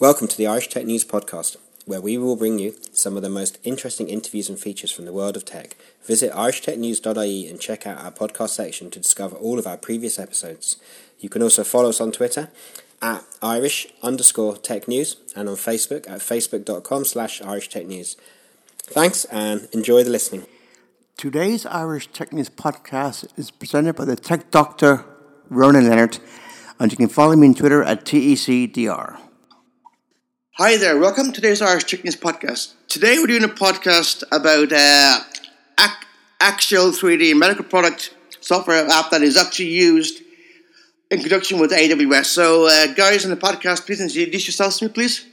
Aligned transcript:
Welcome 0.00 0.26
to 0.26 0.36
the 0.36 0.48
Irish 0.48 0.70
Tech 0.70 0.86
News 0.86 1.04
Podcast, 1.04 1.56
where 1.86 2.00
we 2.00 2.18
will 2.18 2.34
bring 2.34 2.58
you 2.58 2.74
some 2.92 3.16
of 3.16 3.22
the 3.22 3.28
most 3.28 3.60
interesting 3.62 4.08
interviews 4.08 4.48
and 4.48 4.58
features 4.58 4.90
from 4.90 5.04
the 5.04 5.12
world 5.12 5.36
of 5.36 5.44
tech. 5.44 5.76
Visit 6.02 6.32
irishtechnews.ie 6.32 7.48
and 7.48 7.60
check 7.60 7.86
out 7.86 8.04
our 8.04 8.10
podcast 8.10 8.48
section 8.50 8.90
to 8.90 8.98
discover 8.98 9.36
all 9.36 9.56
of 9.56 9.68
our 9.68 9.76
previous 9.76 10.18
episodes. 10.18 10.78
You 11.20 11.28
can 11.28 11.42
also 11.42 11.62
follow 11.62 11.90
us 11.90 12.00
on 12.00 12.10
Twitter 12.10 12.50
at 13.00 13.24
Irish 13.40 13.86
underscore 14.02 14.56
tech 14.56 14.88
news 14.88 15.16
and 15.36 15.48
on 15.48 15.54
Facebook 15.54 16.10
at 16.10 16.18
facebook.com 16.18 17.04
slash 17.04 17.40
Irish 17.40 17.68
Tech 17.68 17.86
News. 17.86 18.16
Thanks 18.78 19.26
and 19.26 19.68
enjoy 19.72 20.02
the 20.02 20.10
listening. 20.10 20.44
Today's 21.16 21.66
Irish 21.66 22.08
Tech 22.08 22.32
News 22.32 22.50
podcast 22.50 23.28
is 23.38 23.52
presented 23.52 23.94
by 23.94 24.06
the 24.06 24.16
tech 24.16 24.50
doctor 24.50 25.04
Ronan 25.48 25.88
Leonard, 25.88 26.18
and 26.80 26.90
you 26.90 26.96
can 26.96 27.08
follow 27.08 27.36
me 27.36 27.46
on 27.46 27.54
Twitter 27.54 27.84
at 27.84 28.04
TECDR. 28.04 29.20
Hi 30.56 30.76
there, 30.76 30.96
welcome 30.98 31.26
to 31.26 31.32
today's 31.32 31.60
Irish 31.60 31.82
Tech 31.82 32.04
News 32.04 32.14
podcast. 32.14 32.74
Today 32.86 33.18
we're 33.18 33.26
doing 33.26 33.42
a 33.42 33.48
podcast 33.48 34.22
about 34.30 34.72
uh, 34.72 35.18
Ac- 35.80 36.06
Axial 36.40 36.92
3D 36.92 37.36
medical 37.36 37.64
product 37.64 38.14
software 38.40 38.86
app 38.86 39.10
that 39.10 39.22
is 39.22 39.36
actually 39.36 39.70
used 39.70 40.22
in 41.10 41.18
conjunction 41.18 41.58
with 41.58 41.72
AWS. 41.72 42.26
So, 42.26 42.68
uh, 42.68 42.94
guys 42.94 43.24
on 43.24 43.32
the 43.32 43.36
podcast, 43.36 43.84
please 43.84 44.00
introduce 44.00 44.46
yourselves 44.46 44.78
to 44.78 44.84
me, 44.84 44.92
please. 44.92 45.26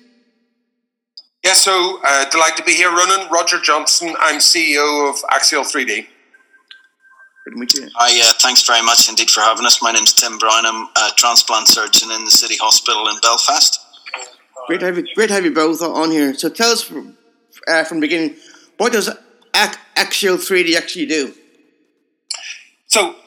Yeah, 1.45 1.53
so 1.53 1.99
uh, 2.03 2.27
delighted 2.31 2.57
to 2.57 2.63
be 2.63 2.73
here, 2.73 2.89
Ronan. 2.89 3.29
Roger 3.31 3.59
Johnston. 3.59 4.15
I'm 4.19 4.39
CEO 4.39 5.07
of 5.07 5.17
Axial 5.29 5.61
3D. 5.61 6.07
Good 7.45 7.51
to 7.51 7.57
meet 7.57 7.73
you. 7.75 7.87
Hi, 7.93 8.27
uh, 8.27 8.33
thanks 8.39 8.65
very 8.65 8.83
much 8.83 9.07
indeed 9.07 9.29
for 9.29 9.41
having 9.41 9.67
us. 9.67 9.83
My 9.83 9.91
name's 9.91 10.13
Tim 10.13 10.39
Brown. 10.39 10.65
I'm 10.65 10.87
a 10.97 11.11
transplant 11.15 11.67
surgeon 11.67 12.09
in 12.09 12.25
the 12.25 12.31
City 12.31 12.55
Hospital 12.57 13.07
in 13.07 13.19
Belfast. 13.21 13.80
Great 14.71 14.79
to 14.79 14.85
have 14.85 14.97
you, 14.97 15.15
great 15.15 15.27
to 15.27 15.33
have 15.33 15.43
you 15.43 15.53
both 15.53 15.81
on 15.81 16.11
here. 16.11 16.33
So, 16.33 16.47
tell 16.47 16.71
us 16.71 16.81
from, 16.81 17.17
uh, 17.67 17.83
from 17.83 17.99
the 17.99 18.07
beginning, 18.07 18.37
what 18.77 18.93
does 18.93 19.09
Axial 19.53 20.37
3D 20.37 20.77
actually 20.77 21.07
do? 21.07 21.33
So, 22.87 23.17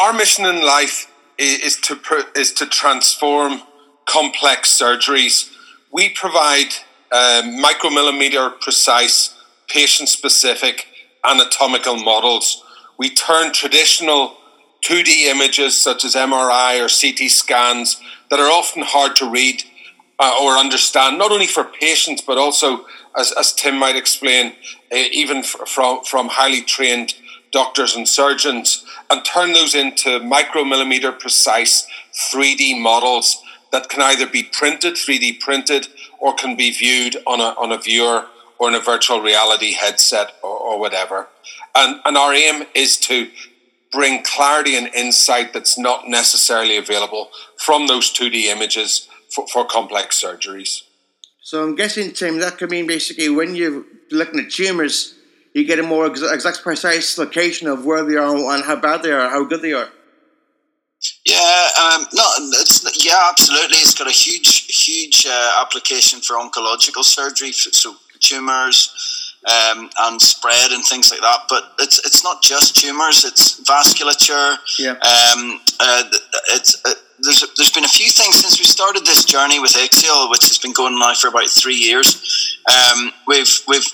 our, 0.00 0.12
mission 0.12 0.46
in 0.46 0.64
life 0.64 1.10
is, 1.36 1.58
is 1.58 1.76
to 1.78 1.98
is 2.36 2.52
to 2.52 2.66
transform 2.66 3.62
complex 4.08 4.70
surgeries. 4.70 5.50
We 5.92 6.10
provide 6.10 6.74
uh, 7.10 7.42
micromillimeter 7.44 8.60
precise, 8.60 9.34
patient 9.66 10.08
specific 10.08 10.86
anatomical 11.24 11.96
models. 11.96 12.62
We 12.96 13.10
turn 13.10 13.52
traditional 13.52 14.36
2D 14.84 15.26
images 15.26 15.76
such 15.76 16.04
as 16.04 16.14
MRI 16.14 16.78
or 16.78 16.86
CT 16.86 17.32
scans 17.32 18.00
that 18.30 18.38
are 18.38 18.48
often 18.48 18.82
hard 18.82 19.16
to 19.16 19.28
read 19.28 19.64
uh, 20.18 20.38
or 20.42 20.52
understand, 20.52 21.18
not 21.18 21.32
only 21.32 21.46
for 21.46 21.64
patients 21.64 22.22
but 22.22 22.38
also, 22.38 22.86
as, 23.16 23.32
as 23.32 23.52
Tim 23.52 23.78
might 23.78 23.96
explain, 23.96 24.52
uh, 24.92 24.96
even 25.12 25.38
f- 25.38 25.56
from, 25.66 26.04
from 26.04 26.28
highly 26.28 26.62
trained 26.62 27.14
doctors 27.52 27.94
and 27.96 28.08
surgeons, 28.08 28.84
and 29.10 29.24
turn 29.24 29.52
those 29.52 29.74
into 29.74 30.20
micromillimeter 30.20 31.18
precise 31.18 31.86
3D 32.32 32.80
models 32.80 33.42
that 33.72 33.88
can 33.88 34.02
either 34.02 34.26
be 34.26 34.42
printed, 34.42 34.94
3D 34.94 35.40
printed, 35.40 35.88
or 36.18 36.34
can 36.34 36.56
be 36.56 36.70
viewed 36.70 37.16
on 37.26 37.40
a, 37.40 37.54
on 37.60 37.72
a 37.72 37.78
viewer 37.78 38.26
or 38.58 38.68
in 38.68 38.74
a 38.74 38.80
virtual 38.80 39.20
reality 39.20 39.72
headset 39.72 40.32
or, 40.42 40.56
or 40.56 40.78
whatever. 40.78 41.28
And, 41.74 42.00
and 42.04 42.16
our 42.16 42.32
aim 42.32 42.64
is 42.74 42.96
to 43.00 43.28
bring 43.92 44.22
clarity 44.22 44.76
and 44.76 44.88
insight 44.94 45.52
that's 45.52 45.78
not 45.78 46.08
necessarily 46.08 46.76
available 46.76 47.30
from 47.56 47.86
those 47.86 48.12
2D 48.12 48.44
images 48.44 49.08
for, 49.36 49.46
for 49.48 49.66
complex 49.66 50.22
surgeries. 50.22 50.82
So, 51.42 51.62
I'm 51.62 51.76
guessing, 51.76 52.12
Tim, 52.12 52.40
that 52.40 52.56
could 52.58 52.70
mean 52.70 52.86
basically 52.86 53.28
when 53.28 53.54
you're 53.54 53.84
looking 54.10 54.40
at 54.40 54.50
tumours, 54.50 55.14
you 55.54 55.64
get 55.64 55.78
a 55.78 55.82
more 55.82 56.06
ex- 56.06 56.22
exact, 56.22 56.62
precise 56.62 57.18
location 57.18 57.68
of 57.68 57.84
where 57.84 58.04
they 58.04 58.16
are 58.16 58.34
and 58.34 58.64
how 58.64 58.76
bad 58.76 59.02
they 59.02 59.12
are, 59.12 59.28
how 59.28 59.44
good 59.44 59.62
they 59.62 59.72
are. 59.72 59.90
Yeah, 61.24 61.68
um, 61.80 62.06
no, 62.14 62.24
it's 62.60 63.04
yeah, 63.04 63.28
absolutely. 63.28 63.76
It's 63.78 63.94
got 63.94 64.08
a 64.08 64.10
huge, 64.10 64.66
huge 64.86 65.26
uh, 65.28 65.62
application 65.62 66.20
for 66.20 66.34
oncological 66.34 67.04
surgery, 67.04 67.52
so 67.52 67.94
tumors 68.18 69.34
um, 69.46 69.90
and 69.98 70.20
spread 70.20 70.72
and 70.72 70.84
things 70.84 71.10
like 71.10 71.20
that. 71.20 71.40
But 71.48 71.74
it's 71.78 71.98
it's 72.04 72.24
not 72.24 72.42
just 72.42 72.76
tumors; 72.76 73.24
it's 73.24 73.60
vasculature. 73.60 74.56
Yeah. 74.78 74.92
Um, 74.92 75.60
uh, 75.78 76.04
it's 76.48 76.82
uh, 76.84 76.94
there's 77.20 77.44
there's 77.56 77.70
been 77.70 77.84
a 77.84 77.88
few 77.88 78.10
things 78.10 78.36
since 78.36 78.58
we 78.58 78.64
started 78.64 79.04
this 79.06 79.24
journey 79.24 79.60
with 79.60 79.72
Axial, 79.72 80.30
which 80.30 80.42
has 80.42 80.58
been 80.58 80.72
going 80.72 80.98
now 80.98 81.14
for 81.14 81.28
about 81.28 81.48
three 81.48 81.76
years. 81.76 82.58
Um, 82.68 83.12
we've 83.26 83.60
we've 83.68 83.86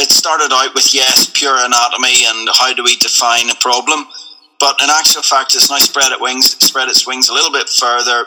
it 0.00 0.10
started 0.10 0.50
out 0.52 0.74
with 0.74 0.94
yes, 0.94 1.30
pure 1.34 1.56
anatomy 1.58 2.24
and 2.26 2.48
how 2.54 2.72
do 2.72 2.82
we 2.82 2.96
define 2.96 3.50
a 3.50 3.54
problem. 3.60 4.06
But 4.58 4.80
in 4.82 4.88
actual 4.90 5.22
fact, 5.22 5.54
it's 5.54 5.70
now 5.70 5.78
spread 5.78 6.12
its 6.12 6.20
wings, 6.20 6.56
spread 6.64 6.88
its 6.88 7.06
wings 7.06 7.28
a 7.28 7.34
little 7.34 7.52
bit 7.52 7.68
further 7.68 8.26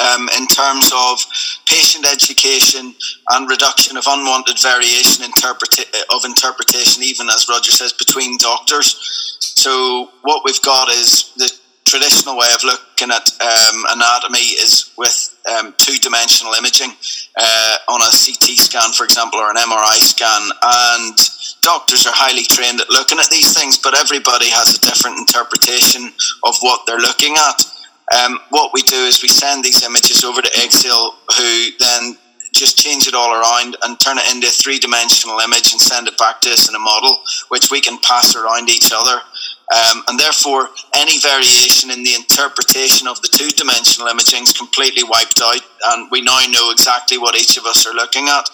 um, 0.00 0.28
in 0.36 0.46
terms 0.46 0.90
of 0.94 1.18
patient 1.66 2.06
education 2.10 2.94
and 3.30 3.48
reduction 3.48 3.96
of 3.96 4.04
unwanted 4.06 4.58
variation 4.60 5.24
interpreta- 5.24 5.88
of 6.14 6.24
interpretation, 6.24 7.02
even 7.02 7.28
as 7.28 7.48
Roger 7.48 7.70
says, 7.72 7.92
between 7.92 8.36
doctors. 8.38 8.96
So 9.40 10.10
what 10.22 10.42
we've 10.44 10.62
got 10.62 10.88
is 10.88 11.32
the 11.36 11.50
traditional 11.88 12.36
way 12.36 12.48
of 12.54 12.62
looking 12.64 13.10
at 13.10 13.32
um, 13.40 13.84
anatomy 13.96 14.60
is 14.60 14.92
with 14.98 15.32
um, 15.48 15.72
two-dimensional 15.78 16.52
imaging 16.52 16.92
uh, 17.36 17.76
on 17.88 18.00
a 18.04 18.12
CT 18.12 18.60
scan, 18.60 18.92
for 18.92 19.04
example, 19.04 19.40
or 19.40 19.50
an 19.50 19.56
MRI 19.56 19.96
scan, 19.96 20.52
and 20.60 21.16
doctors 21.62 22.06
are 22.06 22.12
highly 22.12 22.44
trained 22.44 22.80
at 22.80 22.90
looking 22.90 23.18
at 23.18 23.30
these 23.30 23.56
things, 23.56 23.78
but 23.78 23.96
everybody 23.96 24.52
has 24.52 24.76
a 24.76 24.80
different 24.84 25.16
interpretation 25.16 26.12
of 26.44 26.54
what 26.60 26.84
they're 26.86 27.00
looking 27.00 27.34
at. 27.40 27.64
Um, 28.12 28.38
what 28.50 28.72
we 28.72 28.82
do 28.82 28.96
is 29.08 29.22
we 29.22 29.28
send 29.28 29.64
these 29.64 29.82
images 29.84 30.24
over 30.24 30.42
to 30.42 30.48
Axial, 30.60 31.16
who 31.36 31.70
then 31.80 32.16
just 32.52 32.76
change 32.78 33.06
it 33.06 33.14
all 33.14 33.32
around 33.32 33.76
and 33.84 34.00
turn 34.00 34.18
it 34.18 34.34
into 34.34 34.46
a 34.46 34.50
three 34.50 34.78
dimensional 34.78 35.38
image 35.38 35.72
and 35.72 35.80
send 35.80 36.08
it 36.08 36.16
back 36.18 36.40
to 36.42 36.50
us 36.50 36.68
in 36.68 36.74
a 36.74 36.78
model, 36.78 37.20
which 37.48 37.70
we 37.70 37.80
can 37.80 37.98
pass 38.00 38.34
around 38.34 38.68
each 38.68 38.90
other. 38.92 39.20
Um, 39.68 40.02
and 40.08 40.18
therefore, 40.18 40.70
any 40.94 41.18
variation 41.18 41.90
in 41.90 42.02
the 42.02 42.14
interpretation 42.14 43.06
of 43.06 43.20
the 43.20 43.28
two 43.28 43.48
dimensional 43.50 44.08
imaging 44.08 44.42
is 44.42 44.52
completely 44.52 45.04
wiped 45.04 45.40
out, 45.42 45.60
and 45.92 46.10
we 46.10 46.22
now 46.22 46.40
know 46.50 46.70
exactly 46.70 47.18
what 47.18 47.36
each 47.36 47.58
of 47.58 47.66
us 47.66 47.86
are 47.86 47.94
looking 47.94 48.28
at. 48.28 48.48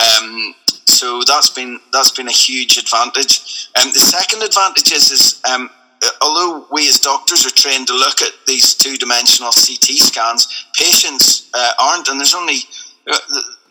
Um, 0.00 0.54
so 0.86 1.22
that's 1.26 1.50
been 1.50 1.80
that's 1.92 2.12
been 2.12 2.28
a 2.28 2.32
huge 2.32 2.78
advantage. 2.78 3.68
Um, 3.80 3.92
the 3.92 4.00
second 4.00 4.42
advantage 4.42 4.92
is, 4.92 5.10
is 5.10 5.42
um, 5.50 5.68
although 6.22 6.66
we 6.70 6.88
as 6.88 6.98
doctors 6.98 7.46
are 7.46 7.50
trained 7.50 7.86
to 7.88 7.94
look 7.94 8.22
at 8.22 8.32
these 8.46 8.74
two 8.74 8.96
dimensional 8.96 9.50
CT 9.50 9.98
scans, 10.00 10.66
patients 10.74 11.50
uh, 11.54 11.72
aren't, 11.78 12.08
and 12.08 12.18
there's 12.18 12.34
only, 12.34 12.58
uh, 13.10 13.16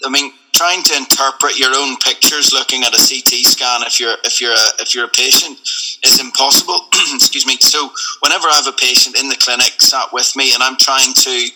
I 0.05 0.09
mean, 0.09 0.31
trying 0.53 0.83
to 0.83 0.95
interpret 0.95 1.57
your 1.57 1.73
own 1.75 1.97
pictures 1.97 2.53
looking 2.53 2.83
at 2.83 2.93
a 2.93 3.01
CT 3.01 3.45
scan 3.45 3.81
if 3.83 3.99
you're 3.99 4.15
if 4.23 4.39
you're 4.39 4.53
a, 4.53 4.67
if 4.79 4.93
you're 4.93 5.05
a 5.05 5.09
patient 5.09 5.59
is 6.05 6.19
impossible. 6.19 6.87
Excuse 7.13 7.45
me. 7.45 7.57
So 7.57 7.89
whenever 8.21 8.47
I 8.47 8.55
have 8.55 8.67
a 8.67 8.77
patient 8.77 9.17
in 9.17 9.29
the 9.29 9.35
clinic 9.35 9.81
sat 9.81 10.13
with 10.13 10.35
me 10.35 10.53
and 10.53 10.61
I'm 10.61 10.77
trying 10.77 11.13
to 11.13 11.47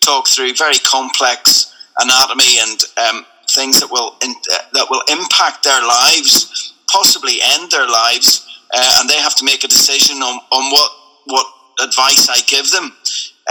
talk 0.00 0.28
through 0.28 0.54
very 0.54 0.78
complex 0.78 1.74
anatomy 1.98 2.58
and 2.60 2.80
um, 3.08 3.26
things 3.50 3.80
that 3.80 3.90
will 3.90 4.16
in, 4.22 4.34
uh, 4.52 4.58
that 4.72 4.86
will 4.90 5.02
impact 5.08 5.64
their 5.64 5.80
lives, 5.80 6.74
possibly 6.90 7.38
end 7.42 7.70
their 7.70 7.88
lives, 7.88 8.46
uh, 8.74 8.98
and 9.00 9.08
they 9.08 9.20
have 9.20 9.34
to 9.36 9.44
make 9.44 9.64
a 9.64 9.68
decision 9.68 10.16
on, 10.18 10.40
on 10.52 10.72
what 10.72 10.90
what 11.26 11.46
advice 11.82 12.28
I 12.28 12.40
give 12.46 12.70
them. 12.70 12.92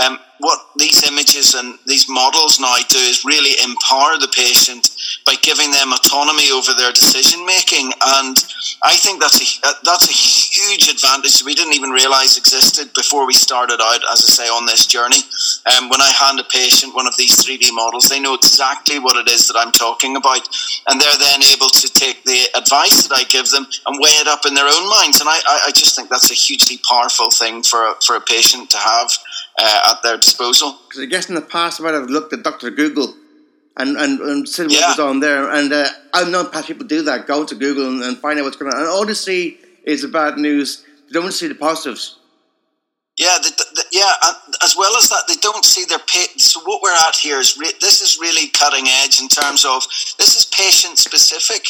Um, 0.04 0.20
what 0.40 0.60
these 0.76 1.08
images 1.08 1.56
and 1.56 1.80
these 1.88 2.10
models 2.10 2.60
now 2.60 2.76
do 2.90 3.00
is 3.00 3.24
really 3.24 3.56
empower 3.64 4.20
the 4.20 4.28
patient 4.36 4.92
by 5.26 5.36
giving 5.42 5.72
them 5.72 5.94
autonomy 5.94 6.52
over 6.52 6.74
their 6.74 6.92
decision 6.92 7.46
making, 7.46 7.94
and 8.20 8.36
I 8.84 8.98
think 8.98 9.22
that's 9.22 9.40
a 9.40 9.48
that's 9.86 10.10
a 10.10 10.12
huge 10.12 10.90
advantage 10.90 11.42
we 11.46 11.56
didn't 11.56 11.74
even 11.74 11.92
realize 11.92 12.38
existed 12.38 12.92
before 12.94 13.26
we 13.26 13.34
started 13.34 13.80
out, 13.82 14.02
as 14.12 14.20
I 14.28 14.44
say, 14.44 14.48
on 14.52 14.66
this 14.66 14.86
journey. 14.86 15.24
Um, 15.72 15.88
when 15.88 16.02
I 16.02 16.12
hand 16.12 16.40
a 16.40 16.44
patient 16.44 16.94
one 16.94 17.08
of 17.08 17.16
these 17.16 17.42
three 17.44 17.58
D 17.58 17.72
models, 17.72 18.10
they 18.10 18.20
know 18.20 18.36
exactly 18.36 19.00
what 19.00 19.16
it 19.16 19.32
is 19.32 19.48
that 19.48 19.56
I'm 19.56 19.72
talking 19.72 20.18
about, 20.18 20.44
and 20.90 21.00
they're 21.00 21.18
then 21.18 21.42
able 21.56 21.70
to 21.70 21.88
take 21.94 22.24
the 22.26 22.52
advice 22.58 23.08
that 23.08 23.16
I 23.16 23.24
give 23.24 23.50
them 23.50 23.66
and 23.88 24.00
weigh 24.00 24.20
it 24.20 24.28
up 24.28 24.46
in 24.46 24.54
their 24.54 24.68
own 24.68 24.90
minds. 24.90 25.22
And 25.22 25.30
I, 25.30 25.40
I 25.68 25.72
just 25.72 25.96
think 25.96 26.10
that's 26.10 26.32
a 26.32 26.36
hugely 26.36 26.80
powerful 26.84 27.32
thing 27.32 27.64
for 27.64 27.88
a, 27.88 27.96
for 28.06 28.18
a 28.18 28.22
patient 28.22 28.70
to 28.72 28.78
have 28.78 29.16
uh, 29.60 29.92
at 29.92 30.04
their 30.04 30.18
disposal. 30.18 30.78
Because 30.88 31.02
I 31.02 31.06
guess 31.06 31.30
in 31.30 31.36
the 31.36 31.42
past, 31.42 31.80
I 31.80 31.84
might 31.84 31.94
have 31.94 32.10
looked 32.10 32.34
at 32.34 32.44
Dr. 32.44 32.72
Google 32.72 33.14
and, 33.78 33.98
and, 33.98 34.20
and 34.20 34.48
seen 34.48 34.68
what 34.68 34.80
Yeah. 34.80 34.90
was 34.90 35.00
on 35.00 35.20
there. 35.20 35.50
And 35.52 35.72
uh, 35.74 35.88
I've 36.14 36.30
known 36.30 36.50
past 36.50 36.68
people 36.68 36.86
do 36.88 37.02
that, 37.04 37.28
go 37.28 37.46
to 37.46 37.56
Google 37.56 37.88
and, 37.88 38.04
and 38.04 38.18
find 38.18 38.40
out 38.40 38.44
what's 38.46 38.58
going 38.58 38.72
on. 38.74 38.80
And 38.80 38.88
all 38.90 39.06
they 39.06 39.14
see 39.14 39.58
is 39.84 40.02
the 40.02 40.08
bad 40.08 40.38
news, 40.38 40.84
they 41.08 41.20
don't 41.20 41.32
see 41.32 41.48
the 41.48 41.56
positives. 41.56 42.18
Yeah, 43.18 43.38
the, 43.42 43.50
the, 43.76 43.86
yeah. 43.94 44.12
As 44.62 44.76
well 44.78 44.94
as 44.98 45.08
that, 45.10 45.24
they 45.30 45.36
don't 45.36 45.64
see 45.64 45.86
their 45.86 46.00
pay. 46.00 46.26
So 46.38 46.60
what 46.66 46.82
we're 46.82 46.92
at 46.92 47.16
here 47.16 47.40
is 47.40 47.58
re- 47.58 47.72
this 47.80 48.02
is 48.02 48.18
really 48.20 48.50
cutting 48.50 48.88
edge 48.90 49.22
in 49.22 49.30
terms 49.30 49.64
of 49.64 49.84
this 50.18 50.36
is 50.36 50.46
patient 50.46 50.98
specific. 50.98 51.66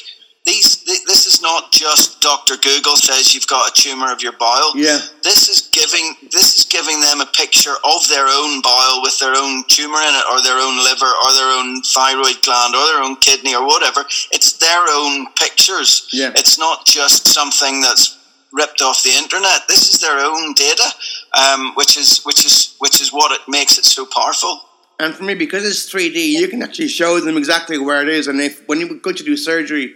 These 0.46 0.84
this 0.84 1.26
is 1.26 1.42
not 1.42 1.72
just 1.72 2.22
Doctor 2.22 2.56
Google 2.58 2.98
says 2.98 3.34
you've 3.34 3.48
got 3.48 3.70
a 3.70 3.82
tumor 3.82 4.12
of 4.12 4.22
your 4.22 4.34
bile. 4.34 4.74
Yeah, 4.76 5.00
this 5.24 5.50
is 5.50 5.70
giving 5.74 6.16
this 6.32 6.60
is 6.60 6.66
giving 6.66 7.02
them 7.02 7.20
a 7.20 7.26
picture 7.26 7.74
of 7.84 8.08
their 8.10 8.28
own 8.28 8.62
bile 8.62 9.02
with 9.02 9.18
their 9.18 9.34
own 9.36 9.64
tumor 9.68 9.98
in 9.98 10.14
it, 10.14 10.26
or 10.32 10.42
their 10.44 10.60
own 10.60 10.78
liver, 10.78 11.10
or 11.26 11.34
their 11.34 11.50
own 11.58 11.82
thyroid 11.82 12.44
gland, 12.44 12.76
or 12.76 12.86
their 12.94 13.02
own 13.02 13.16
kidney, 13.16 13.56
or 13.56 13.66
whatever. 13.66 14.02
It's 14.32 14.54
their 14.54 14.86
own 14.88 15.26
pictures. 15.34 16.08
Yeah, 16.14 16.32
it's 16.36 16.60
not 16.60 16.86
just 16.86 17.28
something 17.28 17.82
that's 17.82 18.16
ripped 18.54 18.84
off 18.84 19.02
the 19.02 19.18
internet. 19.18 19.68
This 19.68 19.96
is 19.96 20.00
their 20.00 20.20
own 20.20 20.54
data, 20.54 20.94
um, 21.34 21.74
which 21.74 21.98
is 21.98 22.22
which 22.24 22.46
is 22.46 22.76
which 22.78 23.02
is 23.02 23.12
what 23.12 23.32
it 23.32 23.42
makes 23.48 23.80
it 23.80 23.86
so 23.86 24.06
powerful. 24.06 24.62
And 25.00 25.14
for 25.14 25.24
me, 25.24 25.34
because 25.34 25.66
it's 25.66 25.90
three 25.90 26.14
D, 26.14 26.38
you 26.38 26.48
can 26.48 26.62
actually 26.62 26.88
show 26.88 27.20
them 27.20 27.36
exactly 27.36 27.80
where 27.80 28.04
it 28.04 28.10
is. 28.10 28.28
And 28.28 28.40
if 28.40 28.62
when 28.68 28.80
you 28.80 29.00
go 29.00 29.12
to 29.12 29.24
do 29.24 29.36
surgery, 29.36 29.96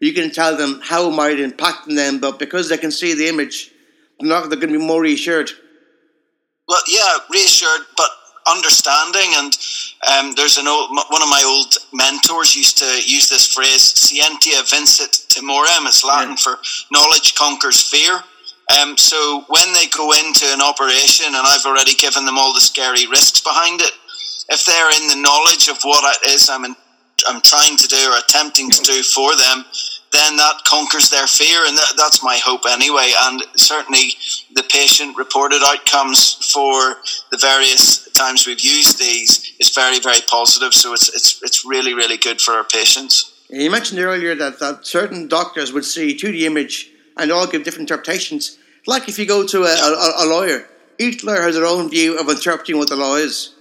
you 0.00 0.12
can 0.12 0.30
tell 0.30 0.56
them 0.56 0.80
how 0.82 1.08
it 1.08 1.14
might 1.14 1.40
impact 1.40 1.88
them. 1.88 2.20
But 2.20 2.38
because 2.38 2.68
they 2.68 2.78
can 2.78 2.90
see 2.90 3.14
the 3.14 3.28
image, 3.28 3.70
they're 4.20 4.28
not 4.28 4.48
they're 4.48 4.58
going 4.58 4.72
to 4.72 4.78
be 4.78 4.84
more 4.84 5.02
reassured. 5.02 5.50
Well, 6.68 6.82
yeah, 6.88 7.18
reassured, 7.30 7.86
but 7.96 8.10
understanding. 8.48 9.30
And 9.34 9.52
um, 10.12 10.34
there's 10.36 10.58
an 10.58 10.66
old, 10.66 10.90
one 10.90 11.22
of 11.22 11.28
my 11.28 11.42
old 11.46 11.74
mentors 11.92 12.56
used 12.56 12.78
to 12.78 12.84
use 12.84 13.28
this 13.28 13.52
phrase, 13.52 13.82
"Scientia 13.82 14.62
vincit 14.68 15.26
timorem." 15.28 15.86
It's 15.86 16.04
Latin 16.04 16.30
yeah. 16.30 16.36
for 16.36 16.58
knowledge 16.90 17.34
conquers 17.34 17.82
fear. 17.82 18.22
Um, 18.80 18.96
so 18.96 19.44
when 19.48 19.72
they 19.74 19.86
go 19.86 20.10
into 20.12 20.44
an 20.46 20.60
operation, 20.60 21.26
and 21.26 21.46
I've 21.46 21.66
already 21.66 21.94
given 21.94 22.24
them 22.24 22.36
all 22.36 22.52
the 22.52 22.60
scary 22.60 23.06
risks 23.06 23.40
behind 23.40 23.80
it, 23.80 23.92
if 24.48 24.64
they're 24.64 24.90
in 24.90 25.08
the 25.08 25.22
knowledge 25.22 25.68
of 25.68 25.78
what 25.82 26.16
it 26.16 26.30
is 26.30 26.48
I'm 26.50 26.64
in, 26.64 26.74
I'm 27.26 27.40
trying 27.42 27.76
to 27.76 27.88
do 27.88 28.10
or 28.10 28.18
attempting 28.18 28.70
to 28.70 28.82
do 28.82 29.02
for 29.02 29.34
them, 29.36 29.64
then 30.12 30.36
that 30.36 30.62
conquers 30.64 31.10
their 31.10 31.26
fear, 31.26 31.64
and 31.66 31.76
that, 31.76 31.92
that's 31.96 32.22
my 32.22 32.38
hope 32.42 32.62
anyway. 32.68 33.12
And 33.22 33.42
certainly, 33.56 34.14
the 34.54 34.62
patient 34.70 35.16
reported 35.16 35.62
outcomes 35.64 36.34
for 36.52 36.96
the 37.30 37.38
various 37.38 38.10
times 38.12 38.46
we've 38.46 38.60
used 38.60 38.98
these 38.98 39.52
is 39.60 39.70
very, 39.70 40.00
very 40.00 40.20
positive. 40.28 40.72
So 40.72 40.92
it's 40.94 41.08
it's 41.14 41.42
it's 41.42 41.64
really, 41.64 41.94
really 41.94 42.16
good 42.16 42.40
for 42.40 42.54
our 42.54 42.64
patients. 42.64 43.32
You 43.48 43.70
mentioned 43.70 44.00
earlier 44.00 44.34
that, 44.34 44.58
that 44.58 44.86
certain 44.86 45.28
doctors 45.28 45.72
would 45.72 45.84
see 45.84 46.16
2D 46.16 46.40
image 46.42 46.90
and 47.16 47.30
all 47.30 47.46
give 47.46 47.62
different 47.62 47.88
interpretations. 47.88 48.58
Like 48.86 49.08
if 49.08 49.18
you 49.18 49.26
go 49.26 49.46
to 49.46 49.64
a, 49.64 49.72
a, 49.72 50.24
a 50.24 50.26
lawyer, 50.26 50.68
each 50.98 51.22
lawyer 51.22 51.42
has 51.42 51.54
their 51.54 51.66
own 51.66 51.88
view 51.90 52.18
of 52.18 52.28
interpreting 52.28 52.78
what 52.78 52.88
the 52.88 52.96
law 52.96 53.14
is. 53.14 53.54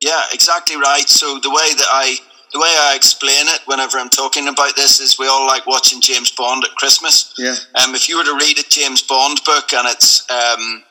Yeah, 0.00 0.22
exactly 0.32 0.76
right. 0.76 1.08
So 1.08 1.38
the 1.38 1.50
way 1.50 1.74
that 1.74 1.86
I 1.92 2.16
the 2.52 2.58
way 2.58 2.68
I 2.68 2.94
explain 2.96 3.46
it 3.48 3.60
whenever 3.66 3.98
I'm 3.98 4.08
talking 4.08 4.48
about 4.48 4.76
this 4.76 5.00
is 5.00 5.18
we 5.18 5.28
all 5.28 5.46
like 5.46 5.66
watching 5.66 6.00
James 6.00 6.30
Bond 6.30 6.64
at 6.64 6.74
Christmas. 6.76 7.32
Yeah. 7.38 7.54
Um, 7.82 7.94
if 7.94 8.08
you 8.08 8.18
were 8.18 8.24
to 8.24 8.34
read 8.34 8.58
a 8.58 8.64
James 8.68 9.02
Bond 9.02 9.40
book 9.44 9.72
and 9.72 9.86
it's 9.88 10.28
um, 10.30 10.82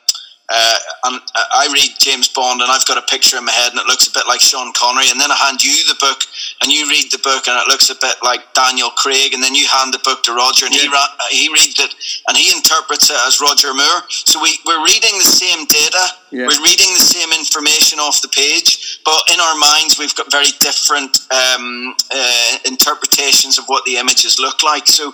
uh, 0.50 0.78
and 1.06 1.22
I 1.36 1.69
read 1.72 1.96
James 2.00 2.28
Bond 2.28 2.62
and 2.62 2.72
I've 2.72 2.86
got 2.86 2.98
a 2.98 3.06
picture 3.06 3.38
in 3.38 3.46
my 3.46 3.51
head 3.51 3.72
and 3.72 3.80
it 3.80 3.88
looks 3.88 4.07
a 4.07 4.12
bit 4.12 4.28
like 4.28 4.42
Sean 4.42 4.74
Connery, 4.74 5.10
and 5.10 5.19
then 5.22 5.31
I 5.31 5.36
hand 5.36 5.63
you 5.63 5.72
the 5.88 5.96
book 6.00 6.25
and 6.62 6.72
you 6.72 6.90
read 6.90 7.12
the 7.12 7.22
book 7.24 7.48
and 7.48 7.56
it 7.62 7.69
looks 7.69 7.90
a 7.90 7.96
bit 7.96 8.18
like 8.24 8.42
Daniel 8.54 8.90
Craig, 8.92 9.34
and 9.34 9.42
then 9.44 9.54
you 9.54 9.68
hand 9.69 9.94
the 9.94 10.01
book 10.04 10.24
to 10.24 10.34
Roger 10.34 10.66
and 10.66 10.75
yeah. 10.75 10.81
he 10.81 10.88
ra- 10.90 11.16
he 11.30 11.46
reads 11.54 11.80
it 11.80 11.94
and 12.28 12.36
he 12.36 12.51
interprets 12.51 13.10
it 13.10 13.19
as 13.30 13.40
Roger 13.40 13.74
Moore. 13.74 14.01
So 14.10 14.42
we, 14.42 14.57
we're 14.66 14.84
reading 14.84 15.13
the 15.22 15.30
same 15.30 15.69
data, 15.69 16.18
yeah. 16.31 16.50
we're 16.50 16.63
reading 16.66 16.90
the 16.98 17.06
same 17.06 17.30
information 17.31 18.00
off 18.01 18.22
the 18.25 18.34
page, 18.34 19.00
but 19.06 19.22
in 19.31 19.40
our 19.40 19.56
minds 19.56 20.01
we've 20.01 20.16
got 20.16 20.31
very 20.31 20.51
different 20.60 21.13
um, 21.30 21.94
uh, 22.10 22.57
interpretations 22.66 23.29
of 23.57 23.65
what 23.68 23.86
the 23.86 23.97
images 23.97 24.39
look 24.39 24.63
like. 24.63 24.88
So 24.88 25.13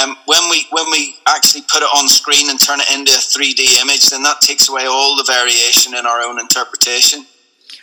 um, 0.00 0.16
when 0.26 0.50
we 0.50 0.66
when 0.70 0.90
we 0.90 1.14
actually 1.28 1.62
put 1.62 1.82
it 1.82 1.90
on 1.96 2.08
screen 2.08 2.50
and 2.50 2.58
turn 2.58 2.80
it 2.80 2.90
into 2.92 3.12
a 3.12 3.16
3D 3.16 3.80
image, 3.82 4.10
then 4.10 4.22
that 4.24 4.40
takes 4.40 4.68
away 4.68 4.86
all 4.86 5.16
the 5.16 5.24
variation 5.24 5.94
in 5.94 6.06
our 6.06 6.20
own 6.20 6.40
interpretation. 6.40 7.26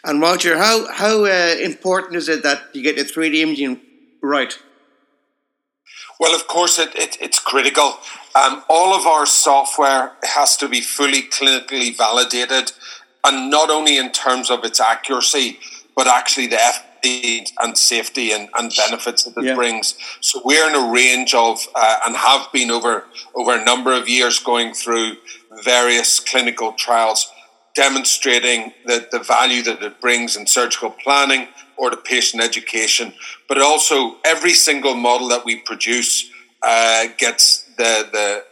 And 0.04 0.22
Roger, 0.22 0.58
how 0.58 0.92
how 0.92 1.26
uh, 1.26 1.56
important 1.62 2.16
is 2.16 2.30
it 2.30 2.44
that 2.44 2.64
you 2.74 2.84
get 2.84 2.96
the 2.96 3.04
three 3.04 3.30
D 3.30 3.42
imaging 3.42 3.82
right? 4.22 4.58
Well, 6.20 6.36
of 6.36 6.48
course, 6.48 6.80
it, 6.80 6.96
it 6.96 7.18
it's 7.22 7.40
critical. 7.40 8.00
Um, 8.36 8.64
all 8.70 8.94
of 8.94 9.06
our 9.06 9.26
software 9.26 10.14
has 10.24 10.58
to 10.58 10.68
be 10.68 10.82
fully 10.82 11.24
clinically 11.24 11.96
validated, 11.96 12.72
and 13.24 13.50
not 13.50 13.70
only 13.70 13.98
in 13.98 14.12
terms 14.12 14.50
of 14.50 14.64
its 14.64 14.80
accuracy, 14.80 15.60
but 15.96 16.08
actually 16.08 16.48
the 16.48 16.60
efficacy 17.08 17.54
and 17.62 17.78
safety 17.78 18.32
and, 18.32 18.50
and 18.58 18.72
benefits 18.76 19.24
that 19.24 19.38
it 19.38 19.46
yeah. 19.46 19.56
brings. 19.56 19.96
So 20.22 20.42
we're 20.44 20.68
in 20.68 20.76
a 20.76 20.92
range 20.92 21.34
of, 21.34 21.68
uh, 21.76 22.00
and 22.06 22.16
have 22.16 22.52
been 22.52 22.72
over 22.72 23.06
over 23.36 23.56
a 23.56 23.64
number 23.64 23.94
of 23.94 24.10
years, 24.10 24.40
going 24.40 24.74
through 24.74 25.18
various 25.64 26.20
clinical 26.20 26.74
trials 26.74 27.32
demonstrating 27.76 28.74
the, 28.88 29.08
the 29.12 29.20
value 29.20 29.62
that 29.62 29.84
it 29.84 30.02
brings 30.02 30.36
in 30.36 30.48
surgical 30.48 30.90
planning 30.90 31.48
or 31.78 31.92
to 31.92 31.98
patient 31.98 32.42
education. 32.42 33.14
But 33.48 33.62
also, 33.62 34.18
every 34.26 34.54
single 34.54 34.96
model 34.96 35.28
that 35.28 35.46
we 35.46 35.58
produce 35.58 36.28
uh, 36.64 37.06
gets 37.20 37.64
the, 37.78 38.10
the, 38.12 38.44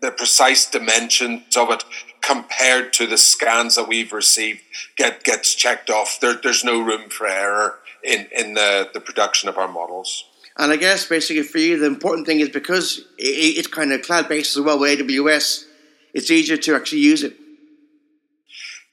the 0.00 0.10
precise 0.12 0.64
dimensions 0.70 1.56
of 1.58 1.70
it 1.70 1.84
compared 2.22 2.92
to 2.94 3.06
the 3.06 3.18
scans 3.18 3.76
that 3.76 3.86
we've 3.86 4.12
received 4.12 4.60
get 4.96 5.24
gets 5.24 5.54
checked 5.54 5.90
off. 5.90 6.18
There, 6.20 6.38
there's 6.42 6.64
no 6.64 6.80
room 6.80 7.10
for 7.10 7.26
error 7.26 7.79
in, 8.04 8.26
in 8.36 8.54
the, 8.54 8.90
the 8.94 9.00
production 9.00 9.48
of 9.48 9.58
our 9.58 9.68
models. 9.68 10.24
And 10.56 10.72
I 10.72 10.76
guess 10.76 11.06
basically 11.06 11.42
for 11.42 11.58
you, 11.58 11.78
the 11.78 11.86
important 11.86 12.26
thing 12.26 12.40
is 12.40 12.48
because 12.48 13.04
it's 13.18 13.68
kind 13.68 13.92
of 13.92 14.02
cloud 14.02 14.28
based 14.28 14.56
as 14.56 14.62
well 14.62 14.78
with 14.78 14.98
AWS 14.98 15.66
it's 16.12 16.30
easier 16.30 16.56
to 16.56 16.74
actually 16.74 17.00
use 17.00 17.22
it. 17.22 17.36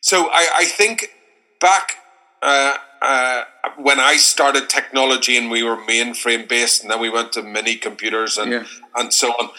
So 0.02 0.28
I, 0.28 0.50
I 0.58 0.66
think 0.66 1.14
back 1.60 1.96
uh, 2.42 2.76
uh, 3.02 3.44
when 3.78 4.00
I 4.00 4.18
started 4.18 4.70
technology 4.70 5.38
and 5.38 5.50
we 5.50 5.64
were 5.64 5.76
mainframe 5.76 6.48
based, 6.48 6.82
and 6.82 6.92
then 6.92 7.00
we 7.00 7.10
went 7.10 7.34
to 7.34 7.42
mini 7.42 7.76
computers 7.76 8.38
and 8.38 8.52
yeah. 8.52 8.64
and 8.96 9.14
so 9.14 9.30
on. 9.32 9.50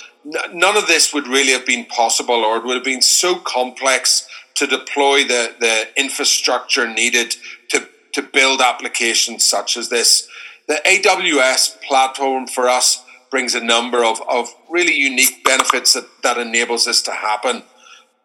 None 0.53 0.77
of 0.77 0.87
this 0.87 1.15
would 1.15 1.27
really 1.27 1.53
have 1.53 1.67
been 1.67 1.87
possible, 1.87 2.35
or 2.35 2.59
it 2.59 2.65
would 2.65 2.75
have 2.75 2.85
been 2.85 3.03
so 3.03 3.37
complex 3.37 4.29
to 4.55 4.67
deploy 4.67 5.25
the 5.25 5.55
the 5.59 5.89
infrastructure 5.97 6.89
needed 6.89 7.37
to 7.69 7.89
to 8.13 8.23
build 8.23 8.61
applications 8.61 9.45
such 9.45 9.77
as 9.77 9.89
this. 9.89 10.29
The 10.67 10.81
AWS 10.87 11.81
platform 11.83 12.47
for 12.47 12.69
us 12.69 13.05
brings 13.31 13.55
a 13.55 13.63
number 13.63 14.05
of, 14.05 14.21
of 14.29 14.49
really 14.69 14.95
unique 14.95 15.45
benefits 15.45 15.95
that, 15.95 16.09
that 16.23 16.39
enables 16.39 16.85
this 16.85 17.03
to 17.03 17.13
happen. 17.13 17.63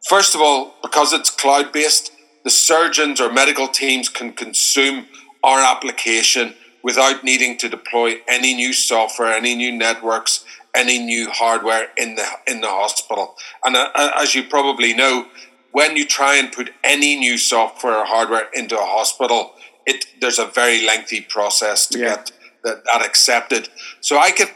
First 0.08 0.36
of 0.36 0.42
all, 0.42 0.76
because 0.82 1.14
it's 1.14 1.30
cloud 1.30 1.72
based, 1.72 2.12
the 2.44 2.50
surgeons 2.50 3.22
or 3.22 3.32
medical 3.32 3.68
teams 3.68 4.10
can 4.10 4.34
consume 4.34 5.08
our 5.44 5.60
application 5.60 6.56
without 6.84 7.24
needing 7.24 7.58
to 7.58 7.70
deploy 7.70 8.16
any 8.28 8.54
new 8.54 8.74
software, 8.74 9.34
any 9.34 9.56
new 9.56 9.72
networks, 9.72 10.44
any 10.76 11.00
new 11.00 11.30
hardware 11.30 11.88
in 11.98 12.16
the 12.16 12.26
in 12.48 12.62
the 12.62 12.68
hospital. 12.68 13.36
And 13.64 13.76
uh, 13.76 13.90
uh 13.96 14.12
as 14.18 14.36
you 14.36 14.44
probably 14.44 14.94
know, 14.94 15.28
when 15.72 15.96
you 15.96 16.06
try 16.06 16.36
and 16.36 16.52
put 16.52 16.72
any 16.84 17.16
new 17.16 17.38
software 17.38 17.98
or 18.00 18.06
hardware 18.06 18.50
into 18.54 18.78
a 18.78 18.86
hospital, 18.86 19.54
it 19.86 20.06
there's 20.22 20.40
a 20.40 20.46
very 20.46 20.86
lengthy 20.86 21.22
process 21.22 21.88
to 21.88 22.00
yeah. 22.00 22.16
get 22.16 22.32
that, 22.64 22.84
that 22.86 23.02
accepted. 23.06 23.70
So 24.02 24.18
I 24.18 24.32
can 24.32 24.48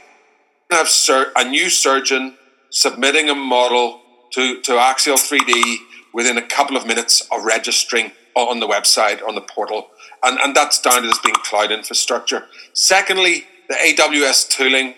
have 0.71 0.87
sur- 0.87 1.31
a 1.35 1.43
new 1.43 1.69
surgeon 1.69 2.37
submitting 2.69 3.29
a 3.29 3.35
model 3.35 4.01
to, 4.33 4.61
to 4.61 4.73
Axial 4.73 5.17
3D 5.17 5.77
within 6.13 6.37
a 6.37 6.41
couple 6.41 6.75
of 6.75 6.85
minutes 6.85 7.21
of 7.31 7.43
registering 7.43 8.11
on 8.35 8.59
the 8.59 8.67
website, 8.67 9.25
on 9.27 9.35
the 9.35 9.41
portal. 9.41 9.87
And, 10.23 10.39
and 10.39 10.55
that's 10.55 10.81
down 10.81 11.01
to 11.01 11.07
this 11.07 11.19
being 11.19 11.35
cloud 11.35 11.71
infrastructure. 11.71 12.45
Secondly, 12.73 13.45
the 13.69 13.75
AWS 13.75 14.49
tooling, 14.49 14.95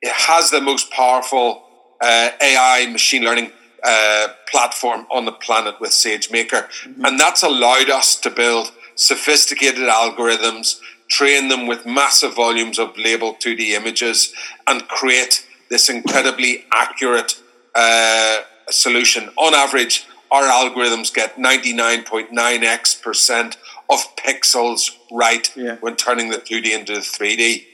it 0.00 0.12
has 0.12 0.50
the 0.50 0.60
most 0.60 0.90
powerful 0.90 1.64
uh, 2.00 2.30
AI 2.40 2.88
machine 2.90 3.22
learning 3.22 3.52
uh, 3.84 4.28
platform 4.50 5.06
on 5.10 5.24
the 5.24 5.32
planet 5.32 5.80
with 5.80 5.90
SageMaker. 5.90 6.68
Mm-hmm. 6.68 7.04
And 7.04 7.18
that's 7.18 7.42
allowed 7.42 7.90
us 7.90 8.16
to 8.16 8.30
build 8.30 8.72
sophisticated 8.94 9.88
algorithms 9.88 10.80
train 11.12 11.48
them 11.48 11.66
with 11.66 11.84
massive 11.84 12.34
volumes 12.34 12.78
of 12.78 12.96
labeled 12.96 13.38
2D 13.38 13.70
images, 13.70 14.32
and 14.66 14.88
create 14.88 15.46
this 15.68 15.90
incredibly 15.90 16.64
accurate 16.72 17.38
uh, 17.74 18.40
solution. 18.70 19.28
On 19.36 19.54
average, 19.54 20.06
our 20.30 20.44
algorithms 20.44 21.12
get 21.12 21.36
99.9x 21.36 23.02
percent 23.02 23.58
of 23.90 24.16
pixels 24.16 24.96
right 25.10 25.54
yeah. 25.54 25.76
when 25.80 25.96
turning 25.96 26.30
the 26.30 26.38
2D 26.38 26.72
into 26.78 26.94
the 26.94 27.00
3D. 27.00 27.64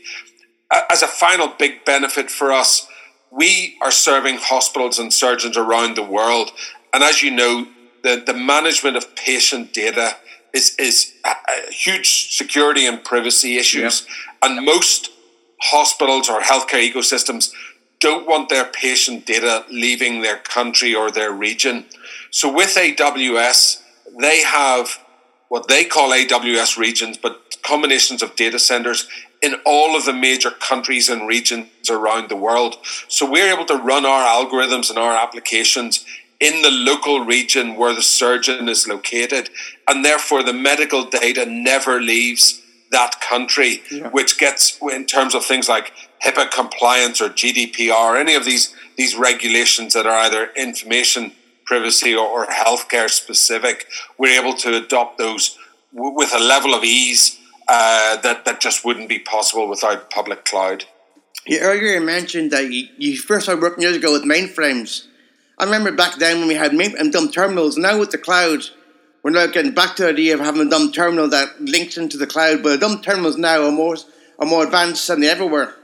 As 0.91 1.03
a 1.03 1.07
final 1.07 1.49
big 1.49 1.85
benefit 1.85 2.31
for 2.31 2.51
us, 2.51 2.89
we 3.31 3.77
are 3.81 3.93
serving 3.93 4.39
hospitals 4.41 4.99
and 4.99 5.13
surgeons 5.13 5.57
around 5.57 5.97
the 5.97 6.03
world. 6.03 6.51
And 6.93 7.05
as 7.05 7.23
you 7.23 7.31
know, 7.31 7.69
the, 8.03 8.17
the, 8.17 8.33
the 8.33 8.35
management 8.35 8.97
of 8.97 9.15
patient 9.15 9.73
data 9.73 10.17
is, 10.53 10.75
is 10.79 11.13
a, 11.25 11.31
a 11.31 11.73
huge 11.73 12.35
security 12.37 12.87
and 12.87 13.05
privacy 13.05 13.57
issues. 13.57 14.07
Yeah. 14.07 14.51
And 14.51 14.65
most 14.65 15.11
hospitals 15.61 16.29
or 16.29 16.41
healthcare 16.41 16.91
ecosystems 16.91 17.53
don't 18.01 18.29
want 18.29 18.49
their 18.49 18.65
patient 18.65 19.27
data 19.27 19.65
leaving 19.71 20.23
their 20.23 20.37
country 20.37 20.95
or 20.95 21.11
their 21.11 21.33
region. 21.33 21.85
So 22.31 22.53
with 22.53 22.77
AWS, 22.77 23.83
they 24.19 24.43
have 24.43 24.99
what 25.49 25.69
they 25.69 25.85
call 25.85 26.11
AWS 26.11 26.77
regions, 26.77 27.17
but 27.17 27.57
combinations 27.63 28.23
of 28.23 28.37
data 28.37 28.59
centers 28.59 29.09
in 29.43 29.55
all 29.65 29.97
of 29.97 30.05
the 30.05 30.13
major 30.13 30.51
countries 30.51 31.09
and 31.09 31.27
regions 31.27 31.91
around 31.91 32.29
the 32.29 32.37
world. 32.37 32.77
So 33.09 33.29
we're 33.29 33.53
able 33.53 33.65
to 33.67 33.77
run 33.77 34.05
our 34.05 34.25
algorithms 34.27 34.91
and 34.91 34.99
our 34.99 35.17
applications 35.17 36.05
in 36.41 36.63
the 36.63 36.71
local 36.71 37.21
region 37.25 37.77
where 37.77 37.95
the 37.95 38.03
surgeon 38.03 38.69
is 38.69 38.87
located, 38.87 39.51
and 39.89 40.05
therefore 40.05 40.43
the 40.43 40.53
medical 40.53 41.05
data 41.05 41.45
never 41.47 42.01
leaves 42.01 42.63
that 42.91 43.21
country, 43.21 43.83
yeah. 43.91 44.09
which 44.11 44.39
gets 44.39 44.79
in 44.93 45.05
terms 45.05 45.35
of 45.35 45.45
things 45.45 45.69
like 45.69 45.93
HIPAA 46.25 46.51
compliance 46.51 47.21
or 47.21 47.29
GDPR, 47.29 48.19
any 48.19 48.35
of 48.35 48.45
these 48.45 48.75
these 48.97 49.17
regulations 49.17 49.95
that 49.95 50.07
are 50.07 50.19
either 50.19 50.51
information 50.57 51.33
privacy 51.65 52.15
or, 52.15 52.27
or 52.27 52.47
healthcare 52.47 53.09
specific, 53.09 53.87
we're 54.17 54.41
able 54.41 54.55
to 54.55 54.75
adopt 54.77 55.19
those 55.19 55.57
w- 55.95 56.15
with 56.17 56.35
a 56.35 56.39
level 56.39 56.75
of 56.75 56.83
ease 56.83 57.39
uh, 57.69 58.17
that 58.23 58.45
that 58.45 58.61
just 58.61 58.85
wouldn't 58.85 59.09
be 59.09 59.19
possible 59.19 59.69
without 59.69 60.11
public 60.11 60.45
cloud. 60.45 60.85
You 61.47 61.61
earlier 61.61 62.01
mentioned 62.01 62.51
that 62.51 62.73
you, 62.73 62.89
you 62.97 63.17
first 63.17 63.45
started 63.45 63.63
working 63.63 63.83
years 63.83 63.97
ago 63.97 64.13
with 64.13 64.25
mainframes. 64.25 65.07
I 65.59 65.65
remember 65.65 65.91
back 65.93 66.17
then 66.17 66.39
when 66.39 66.49
we 66.49 66.55
had 66.55 66.73
and 66.73 67.13
dumb 67.13 67.31
terminals. 67.31 67.77
Now 67.77 67.99
with 67.99 68.11
the 68.11 68.19
cloud, 68.19 68.63
we're 69.23 69.33
now 69.33 69.47
getting 69.47 69.75
back 69.75 69.97
to 69.97 70.05
the 70.05 70.11
idea 70.11 70.35
of 70.35 70.41
having 70.41 70.67
a 70.67 70.71
dumb 70.71 70.93
terminal 70.93 71.29
that 71.31 71.61
links 71.61 71.97
into 71.97 72.17
the 72.17 72.27
cloud. 72.27 72.63
But 72.63 72.81
dumb 72.81 73.03
terminals 73.03 73.37
now 73.37 73.65
are 73.65 73.73
more 73.73 73.97
are 74.39 74.47
more 74.47 74.65
advanced 74.65 75.09
than 75.09 75.21
they 75.21 75.29
ever 75.29 75.47
were. 75.47 75.75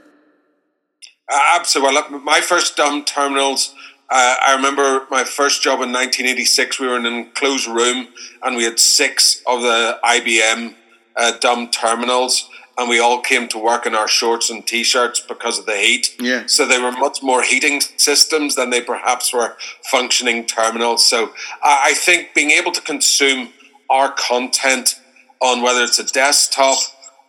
Uh, 1.29 1.39
absolutely. 1.55 1.95
Well, 2.09 2.19
my 2.21 2.39
first 2.39 2.77
dumb 2.77 3.03
terminals. 3.03 3.73
Uh, 4.09 4.35
I 4.39 4.55
remember 4.55 5.07
my 5.09 5.23
first 5.23 5.63
job 5.63 5.81
in 5.81 5.91
1986. 5.91 6.79
We 6.79 6.87
were 6.87 6.95
in 6.95 7.05
an 7.05 7.13
enclosed 7.13 7.67
room, 7.67 8.07
and 8.43 8.55
we 8.55 8.63
had 8.63 8.79
six 8.79 9.41
of 9.47 9.61
the 9.61 9.99
IBM 10.03 10.75
uh, 11.17 11.31
dumb 11.39 11.69
terminals 11.69 12.49
and 12.77 12.89
we 12.89 12.99
all 12.99 13.21
came 13.21 13.47
to 13.49 13.57
work 13.57 13.85
in 13.85 13.95
our 13.95 14.07
shorts 14.07 14.49
and 14.49 14.65
t-shirts 14.65 15.21
because 15.21 15.57
of 15.57 15.65
the 15.65 15.77
heat. 15.77 16.15
Yeah. 16.19 16.43
So 16.47 16.67
they 16.67 16.79
were 16.79 16.91
much 16.91 17.23
more 17.23 17.41
heating 17.41 17.79
systems 17.81 18.55
than 18.55 18.69
they 18.69 18.81
perhaps 18.81 19.33
were 19.33 19.55
functioning 19.89 20.45
terminals. 20.45 21.05
So 21.05 21.31
I 21.63 21.93
think 21.93 22.33
being 22.33 22.51
able 22.51 22.71
to 22.73 22.81
consume 22.81 23.49
our 23.89 24.11
content 24.11 24.99
on 25.41 25.61
whether 25.61 25.83
it's 25.83 25.99
a 25.99 26.05
desktop 26.05 26.77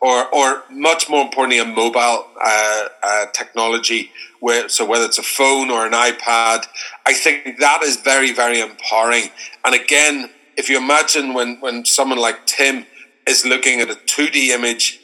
or, 0.00 0.26
or 0.34 0.62
much 0.70 1.08
more 1.08 1.22
importantly, 1.22 1.58
a 1.58 1.64
mobile 1.64 2.26
uh, 2.42 2.88
uh, 3.02 3.26
technology, 3.32 4.10
where, 4.40 4.68
so 4.68 4.84
whether 4.84 5.04
it's 5.04 5.18
a 5.18 5.22
phone 5.22 5.70
or 5.70 5.86
an 5.86 5.92
iPad, 5.92 6.66
I 7.06 7.14
think 7.14 7.58
that 7.60 7.82
is 7.82 7.96
very, 7.96 8.32
very 8.32 8.60
empowering. 8.60 9.30
And 9.64 9.74
again, 9.74 10.30
if 10.56 10.68
you 10.68 10.76
imagine 10.76 11.34
when, 11.34 11.58
when 11.60 11.84
someone 11.84 12.18
like 12.18 12.46
Tim 12.46 12.84
is 13.26 13.46
looking 13.46 13.80
at 13.80 13.90
a 13.90 13.94
2D 13.94 14.48
image 14.48 15.00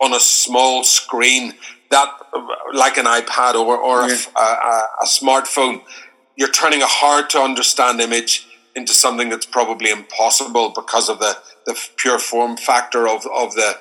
on 0.00 0.14
a 0.14 0.20
small 0.20 0.84
screen 0.84 1.54
that 1.90 2.12
like 2.74 2.96
an 2.96 3.06
ipad 3.06 3.54
or, 3.54 3.76
or 3.76 4.08
yeah. 4.08 4.16
a, 4.36 4.40
a, 4.40 4.82
a, 5.02 5.06
smartphone 5.06 5.82
you're 6.36 6.50
turning 6.50 6.82
a 6.82 6.86
hard 6.86 7.30
to 7.30 7.38
understand 7.38 8.00
image 8.00 8.46
into 8.74 8.92
something 8.92 9.28
that's 9.28 9.46
probably 9.46 9.90
impossible 9.90 10.70
because 10.70 11.08
of 11.08 11.18
the, 11.18 11.36
the 11.64 11.78
pure 11.96 12.18
form 12.18 12.56
factor 12.56 13.08
of, 13.08 13.26
of 13.34 13.54
the 13.54 13.76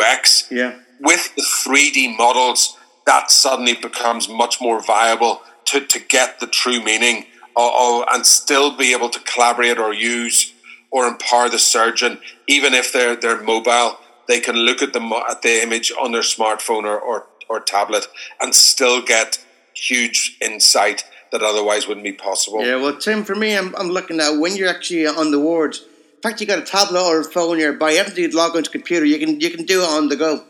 ux 0.00 0.50
yeah. 0.50 0.78
With 1.00 1.34
the 1.36 1.42
3d 1.42 2.16
models 2.16 2.76
that 3.06 3.30
suddenly 3.30 3.74
becomes 3.74 4.28
much 4.28 4.60
more 4.60 4.82
viable 4.82 5.42
to, 5.66 5.86
to 5.86 6.00
get 6.00 6.40
the 6.40 6.46
true 6.46 6.82
meaning 6.82 7.26
of, 7.56 7.72
of, 7.78 8.04
and 8.12 8.26
still 8.26 8.76
be 8.76 8.92
able 8.92 9.08
to 9.10 9.20
collaborate 9.20 9.78
or 9.78 9.92
use 9.92 10.52
or 10.90 11.06
empower 11.06 11.48
the 11.48 11.58
surgeon 11.58 12.18
even 12.46 12.74
if 12.74 12.92
they're 12.92 13.16
they're 13.16 13.42
mobile 13.42 13.98
they 14.28 14.40
can 14.40 14.54
look 14.54 14.82
at 14.82 14.92
the 14.92 15.24
at 15.28 15.42
the 15.42 15.62
image 15.62 15.90
on 16.00 16.12
their 16.12 16.22
smartphone 16.22 16.84
or, 16.84 16.98
or, 16.98 17.26
or 17.48 17.60
tablet 17.60 18.06
and 18.40 18.54
still 18.54 19.02
get 19.02 19.44
huge 19.74 20.36
insight 20.40 21.04
that 21.32 21.42
otherwise 21.42 21.86
wouldn't 21.88 22.04
be 22.04 22.12
possible. 22.12 22.64
Yeah, 22.64 22.76
well, 22.76 22.96
Tim, 22.96 23.24
for 23.24 23.34
me, 23.34 23.56
I'm, 23.56 23.74
I'm 23.76 23.88
looking 23.88 24.20
at 24.20 24.38
when 24.38 24.56
you're 24.56 24.68
actually 24.68 25.06
on 25.06 25.30
the 25.30 25.40
ward. 25.40 25.74
In 25.74 26.22
fact, 26.22 26.40
you 26.40 26.46
got 26.46 26.58
a 26.58 26.62
tablet 26.62 27.02
or 27.02 27.20
a 27.20 27.24
phone 27.24 27.58
nearby. 27.58 27.92
You 27.92 27.98
have 27.98 28.14
to 28.14 28.36
log 28.36 28.56
onto 28.56 28.70
computer. 28.70 29.04
You 29.04 29.18
can 29.18 29.40
you 29.40 29.50
can 29.50 29.64
do 29.64 29.82
it 29.82 29.88
on 29.88 30.08
the 30.08 30.16
go. 30.16 30.44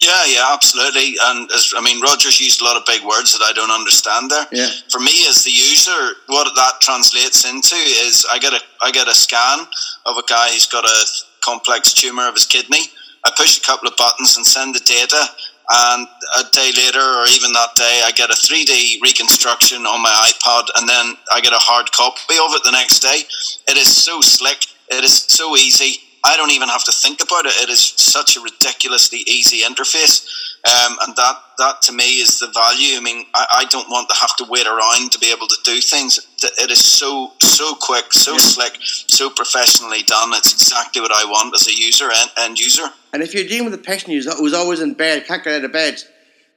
Yeah, 0.00 0.24
yeah, 0.26 0.50
absolutely. 0.52 1.14
And 1.22 1.50
as 1.52 1.74
I 1.76 1.82
mean, 1.82 2.00
Rogers 2.00 2.40
used 2.40 2.62
a 2.62 2.64
lot 2.64 2.76
of 2.76 2.84
big 2.86 3.04
words 3.04 3.32
that 3.32 3.44
I 3.44 3.52
don't 3.52 3.70
understand 3.70 4.30
there. 4.30 4.46
Yeah. 4.50 4.68
For 4.88 4.98
me, 4.98 5.12
as 5.28 5.44
the 5.44 5.50
user, 5.50 6.16
what 6.26 6.50
that 6.56 6.80
translates 6.80 7.44
into 7.44 7.76
is 7.76 8.26
I 8.32 8.38
get 8.38 8.54
a 8.54 8.60
I 8.82 8.90
get 8.90 9.08
a 9.08 9.14
scan 9.14 9.66
of 10.06 10.16
a 10.16 10.22
guy 10.26 10.50
who's 10.50 10.66
got 10.66 10.84
a 10.84 11.06
complex 11.50 11.92
tumor 11.92 12.28
of 12.28 12.34
his 12.34 12.46
kidney. 12.46 12.82
I 13.24 13.30
push 13.36 13.58
a 13.58 13.60
couple 13.60 13.88
of 13.88 13.96
buttons 13.96 14.36
and 14.36 14.46
send 14.46 14.74
the 14.74 14.80
data, 14.80 15.22
and 15.70 16.06
a 16.38 16.44
day 16.52 16.70
later, 16.76 17.00
or 17.00 17.26
even 17.26 17.52
that 17.52 17.74
day, 17.76 18.02
I 18.04 18.12
get 18.14 18.30
a 18.30 18.34
3D 18.34 19.02
reconstruction 19.02 19.84
on 19.86 20.02
my 20.02 20.14
iPod, 20.30 20.64
and 20.76 20.88
then 20.88 21.16
I 21.32 21.40
get 21.40 21.52
a 21.52 21.58
hard 21.58 21.90
copy 21.92 22.38
of 22.38 22.54
it 22.54 22.62
the 22.64 22.72
next 22.72 23.00
day. 23.00 23.22
It 23.68 23.76
is 23.76 23.90
so 23.90 24.20
slick. 24.20 24.66
It 24.90 25.04
is 25.04 25.14
so 25.28 25.56
easy. 25.56 26.00
I 26.24 26.36
don't 26.36 26.50
even 26.50 26.68
have 26.68 26.84
to 26.84 26.92
think 26.92 27.22
about 27.22 27.46
it. 27.46 27.52
It 27.62 27.68
is 27.68 27.80
such 27.96 28.36
a 28.36 28.40
ridiculously 28.40 29.20
easy 29.26 29.62
interface, 29.62 30.26
um, 30.66 30.98
and 31.00 31.16
that 31.16 31.36
that 31.56 31.82
to 31.82 31.92
me 31.92 32.20
is 32.20 32.38
the 32.38 32.48
value. 32.48 32.98
I 32.98 33.00
mean, 33.00 33.24
I, 33.34 33.46
I, 33.60 33.64
don't 33.70 33.88
want 33.88 34.10
to 34.10 34.16
have 34.16 34.36
to 34.36 34.44
wait 34.48 34.66
around 34.66 35.10
to 35.12 35.18
be 35.18 35.32
able 35.32 35.46
to 35.46 35.56
do 35.64 35.80
things. 35.80 36.20
It 36.42 36.70
is 36.70 36.84
so 36.84 37.32
so 37.40 37.74
quick, 37.74 38.12
so 38.12 38.32
yeah. 38.32 38.38
slick, 38.38 38.76
so 38.80 39.30
professionally 39.30 40.02
done. 40.02 40.30
It's 40.34 40.52
exactly 40.52 41.00
what 41.00 41.12
I 41.12 41.24
want 41.24 41.54
as 41.54 41.66
a 41.66 41.74
user 41.74 42.10
and 42.12 42.30
end 42.38 42.58
user. 42.58 42.84
And 43.14 43.22
if 43.22 43.32
you're 43.32 43.44
dealing 43.44 43.70
with 43.70 43.80
a 43.80 43.82
patient 43.82 44.12
who's 44.12 44.54
always 44.54 44.80
in 44.80 44.92
bed, 44.92 45.24
can't 45.26 45.42
get 45.42 45.54
out 45.54 45.64
of 45.64 45.72
bed, 45.72 45.96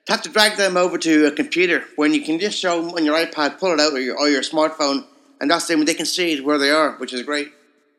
to 0.06 0.12
have 0.12 0.22
to 0.24 0.30
drag 0.30 0.58
them 0.58 0.76
over 0.76 0.98
to 0.98 1.28
a 1.28 1.32
computer 1.32 1.86
when 1.96 2.14
you 2.14 2.22
can 2.22 2.40
just 2.40 2.60
show 2.60 2.82
them 2.82 2.94
on 2.94 3.06
your 3.06 3.16
iPad, 3.16 3.58
pull 3.58 3.72
it 3.72 3.80
out 3.80 3.94
or 3.94 4.02
your, 4.02 4.20
or 4.20 4.28
your 4.28 4.42
smartphone, 4.42 5.06
and 5.40 5.50
that's 5.50 5.68
them. 5.68 5.86
They 5.86 5.94
can 5.94 6.06
see 6.06 6.42
where 6.42 6.58
they 6.58 6.72
are, 6.72 6.98
which 6.98 7.14
is 7.14 7.24
great. 7.24 7.54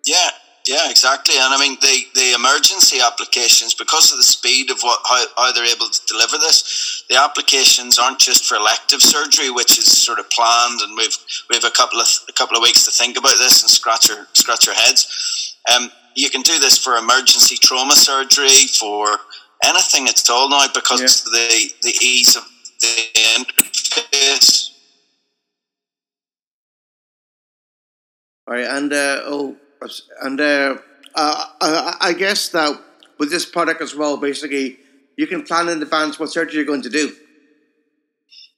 Yeah, 0.05 0.31
yeah, 0.67 0.89
exactly. 0.89 1.35
And 1.37 1.53
I 1.53 1.59
mean, 1.59 1.77
the, 1.81 2.05
the 2.15 2.33
emergency 2.33 2.99
applications, 3.05 3.75
because 3.75 4.13
of 4.13 4.19
the 4.19 4.25
speed 4.25 4.71
of 4.71 4.81
what 4.81 4.99
how, 5.05 5.25
how 5.37 5.53
they're 5.53 5.65
able 5.67 5.89
to 5.89 6.01
deliver 6.07 6.39
this, 6.39 7.05
the 7.11 7.17
applications 7.17 7.99
aren't 7.99 8.19
just 8.19 8.47
for 8.47 8.57
elective 8.57 9.03
surgery, 9.03 9.51
which 9.51 9.79
is 9.79 9.85
sort 9.85 10.19
of 10.19 10.31
planned, 10.31 10.81
and 10.81 10.97
we've 10.97 11.17
we 11.51 11.57
have 11.57 11.65
a 11.65 11.71
couple 11.71 12.01
of 12.01 12.07
a 12.29 12.33
couple 12.33 12.57
of 12.57 12.63
weeks 12.63 12.87
to 12.87 12.91
think 12.91 13.19
about 13.19 13.37
this 13.39 13.63
and 13.63 13.71
scratch 13.71 14.11
our 14.11 14.27
scratch 14.33 14.67
our 14.67 14.75
heads. 14.75 15.57
Um, 15.75 15.91
you 16.15 16.31
can 16.31 16.41
do 16.41 16.59
this 16.59 16.79
for 16.79 16.97
emergency 16.97 17.57
trauma 17.57 17.95
surgery, 17.95 18.67
for 18.79 19.19
anything 19.65 20.09
at 20.09 20.31
all 20.31 20.49
now, 20.49 20.67
because 20.73 21.01
yeah. 21.01 21.31
the 21.31 21.73
the 21.83 21.95
ease 22.03 22.37
of 22.37 22.45
the 22.81 22.87
interface. 23.37 24.71
All 28.47 28.55
right, 28.55 28.65
and 28.65 28.93
uh, 28.93 29.21
oh 29.25 29.57
and 30.23 30.41
uh, 30.41 30.77
uh, 31.15 31.45
I 32.01 32.15
guess 32.17 32.49
that 32.51 32.81
with 33.19 33.31
this 33.31 33.47
product 33.47 33.81
as 33.81 33.95
well, 33.95 34.17
basically, 34.17 34.79
you 35.17 35.27
can 35.27 35.43
plan 35.43 35.69
in 35.69 35.83
advance 35.83 36.19
what 36.19 36.31
surgery 36.31 36.57
you're 36.57 36.65
going 36.65 36.83
to 36.83 36.91
do. 36.91 37.15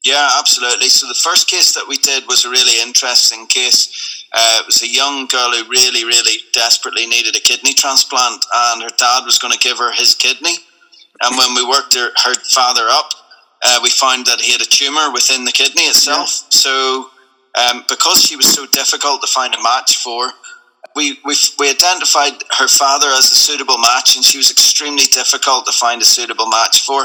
Yeah, 0.04 0.28
absolutely. 0.38 0.88
So 0.88 1.09
the 1.09 1.14
first 1.14 1.49
case 1.49 1.75
that 1.75 1.87
we 1.88 1.97
did 1.97 2.25
was 2.28 2.45
a 2.45 2.50
really 2.50 2.80
interesting 2.80 3.47
case. 3.47 4.25
Uh, 4.33 4.59
it 4.61 4.66
was 4.66 4.83
a 4.83 4.88
young 4.88 5.26
girl 5.26 5.50
who 5.50 5.68
really, 5.68 6.04
really 6.04 6.38
desperately 6.52 7.06
needed 7.06 7.37
a 7.37 7.40
kidney 7.40 7.75
transplant, 7.75 8.45
and 8.54 8.83
her 8.83 8.97
dad 8.97 9.25
was 9.25 9.38
going 9.38 9.52
to 9.52 9.59
give 9.59 9.78
her 9.78 9.92
his 9.92 10.14
kidney. 10.14 10.56
And 11.23 11.37
when 11.37 11.54
we 11.54 11.66
worked 11.66 11.95
her, 11.95 12.11
her 12.25 12.35
father 12.35 12.87
up, 12.88 13.11
uh, 13.64 13.80
we 13.83 13.90
found 13.90 14.26
that 14.26 14.40
he 14.40 14.52
had 14.52 14.61
a 14.61 14.66
tumor 14.66 15.12
within 15.12 15.45
the 15.45 15.52
kidney 15.52 15.85
itself. 15.85 16.45
Yeah. 16.45 16.49
So, 16.50 17.11
um, 17.59 17.85
because 17.88 18.21
she 18.21 18.37
was 18.37 18.52
so 18.52 18.66
difficult 18.66 19.23
to 19.23 19.26
find 19.26 19.54
a 19.54 19.62
match 19.62 19.97
for, 19.97 20.30
we, 20.97 21.19
we, 21.25 21.37
we 21.59 21.71
identified 21.71 22.33
her 22.59 22.67
father 22.67 23.07
as 23.09 23.31
a 23.31 23.37
suitable 23.37 23.79
match, 23.79 24.17
and 24.17 24.25
she 24.25 24.38
was 24.38 24.50
extremely 24.50 25.05
difficult 25.12 25.67
to 25.67 25.73
find 25.73 26.00
a 26.00 26.05
suitable 26.05 26.49
match 26.49 26.85
for. 26.85 27.05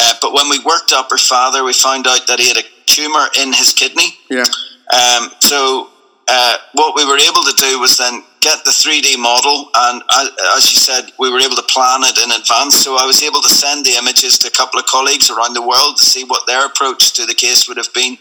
Uh, 0.00 0.14
but 0.20 0.32
when 0.32 0.48
we 0.48 0.58
worked 0.60 0.92
up 0.92 1.10
her 1.10 1.18
father, 1.18 1.62
we 1.62 1.74
found 1.74 2.06
out 2.06 2.26
that 2.26 2.40
he 2.40 2.48
had 2.48 2.56
a 2.56 2.66
tumor 2.86 3.26
in 3.40 3.52
his 3.52 3.72
kidney. 3.74 4.16
Yeah. 4.30 4.48
Um, 4.88 5.30
so 5.40 5.90
uh, 6.26 6.56
what 6.72 6.96
we 6.96 7.04
were 7.04 7.18
able 7.18 7.44
to 7.44 7.54
do 7.56 7.78
was 7.78 7.98
then 7.98 8.24
get 8.40 8.64
the 8.64 8.70
3D 8.70 9.18
model, 9.18 9.68
and 9.76 10.02
uh, 10.08 10.28
as 10.56 10.72
you 10.72 10.78
said, 10.78 11.12
we 11.18 11.30
were 11.30 11.40
able 11.40 11.56
to 11.56 11.68
plan 11.68 12.00
it 12.04 12.16
in 12.16 12.30
advance. 12.30 12.76
So 12.76 12.96
I 12.98 13.04
was 13.04 13.22
able 13.22 13.42
to 13.42 13.48
send 13.48 13.84
the 13.84 13.92
images 13.98 14.38
to 14.38 14.48
a 14.48 14.50
couple 14.50 14.80
of 14.80 14.86
colleagues 14.86 15.30
around 15.30 15.54
the 15.54 15.66
world 15.66 15.98
to 15.98 16.04
see 16.04 16.24
what 16.24 16.46
their 16.46 16.64
approach 16.64 17.12
to 17.14 17.26
the 17.26 17.34
case 17.34 17.68
would 17.68 17.76
have 17.76 17.92
been. 17.92 18.16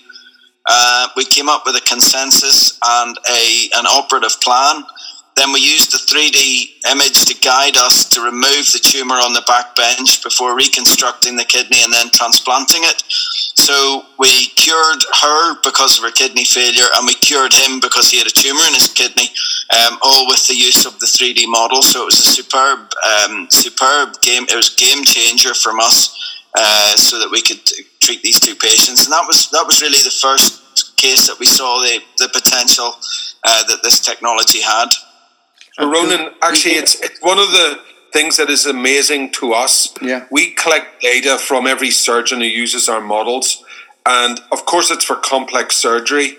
Uh, 0.67 1.07
we 1.15 1.23
came 1.23 1.47
up 1.47 1.63
with 1.65 1.75
a 1.75 1.81
consensus 1.81 2.77
and 2.83 3.17
a 3.29 3.69
an 3.75 3.85
operative 3.87 4.39
plan. 4.41 4.83
Then 5.37 5.53
we 5.53 5.61
used 5.61 5.91
the 5.91 6.01
3D 6.01 6.91
image 6.91 7.25
to 7.25 7.35
guide 7.45 7.77
us 7.77 8.09
to 8.09 8.21
remove 8.21 8.73
the 8.73 8.81
tumor 8.81 9.15
on 9.15 9.33
the 9.33 9.45
back 9.45 9.75
bench 9.75 10.23
before 10.23 10.55
reconstructing 10.57 11.35
the 11.37 11.45
kidney 11.45 11.83
and 11.83 11.93
then 11.93 12.09
transplanting 12.09 12.81
it. 12.83 13.03
So 13.53 14.05
we 14.17 14.47
cured 14.57 15.03
her 15.21 15.61
because 15.61 15.97
of 15.97 16.05
her 16.05 16.11
kidney 16.11 16.43
failure, 16.43 16.89
and 16.95 17.05
we 17.05 17.13
cured 17.13 17.53
him 17.53 17.79
because 17.79 18.09
he 18.09 18.17
had 18.17 18.25
a 18.25 18.31
tumor 18.31 18.65
in 18.67 18.73
his 18.73 18.91
kidney, 18.91 19.29
um, 19.77 19.99
all 20.01 20.25
with 20.27 20.47
the 20.47 20.55
use 20.55 20.85
of 20.85 20.97
the 20.99 21.05
3D 21.05 21.45
model. 21.47 21.83
So 21.83 22.01
it 22.01 22.05
was 22.05 22.19
a 22.19 22.29
superb, 22.33 22.89
um, 23.05 23.47
superb 23.51 24.19
game. 24.21 24.43
It 24.49 24.55
was 24.55 24.73
a 24.73 24.79
game 24.79 25.03
changer 25.03 25.53
from 25.53 25.79
us, 25.79 26.15
uh, 26.55 26.95
so 26.95 27.19
that 27.19 27.29
we 27.29 27.41
could 27.41 27.61
treat 27.99 28.21
these 28.23 28.39
two 28.39 28.55
patients, 28.55 29.05
and 29.05 29.13
that 29.13 29.25
was 29.27 29.49
that 29.51 29.65
was 29.67 29.81
really 29.81 30.01
the 30.01 30.15
first 30.15 30.95
case 30.97 31.27
that 31.27 31.37
we 31.39 31.45
saw 31.45 31.79
the 31.81 31.99
the 32.17 32.29
potential 32.29 32.95
uh, 33.43 33.63
that 33.67 33.83
this 33.83 33.99
technology 33.99 34.61
had. 34.61 34.87
Ronan, 35.79 36.31
actually, 36.41 36.75
it's, 36.75 36.99
it's 37.01 37.21
one 37.21 37.37
of 37.37 37.51
the 37.51 37.79
things 38.13 38.37
that 38.37 38.49
is 38.49 38.65
amazing 38.65 39.31
to 39.31 39.53
us. 39.53 39.93
Yeah. 40.01 40.25
We 40.31 40.51
collect 40.51 41.01
data 41.01 41.37
from 41.37 41.67
every 41.67 41.91
surgeon 41.91 42.39
who 42.39 42.47
uses 42.47 42.89
our 42.89 43.01
models. 43.01 43.63
And 44.05 44.39
of 44.51 44.65
course, 44.65 44.89
it's 44.89 45.05
for 45.05 45.17
complex 45.17 45.75
surgery. 45.75 46.37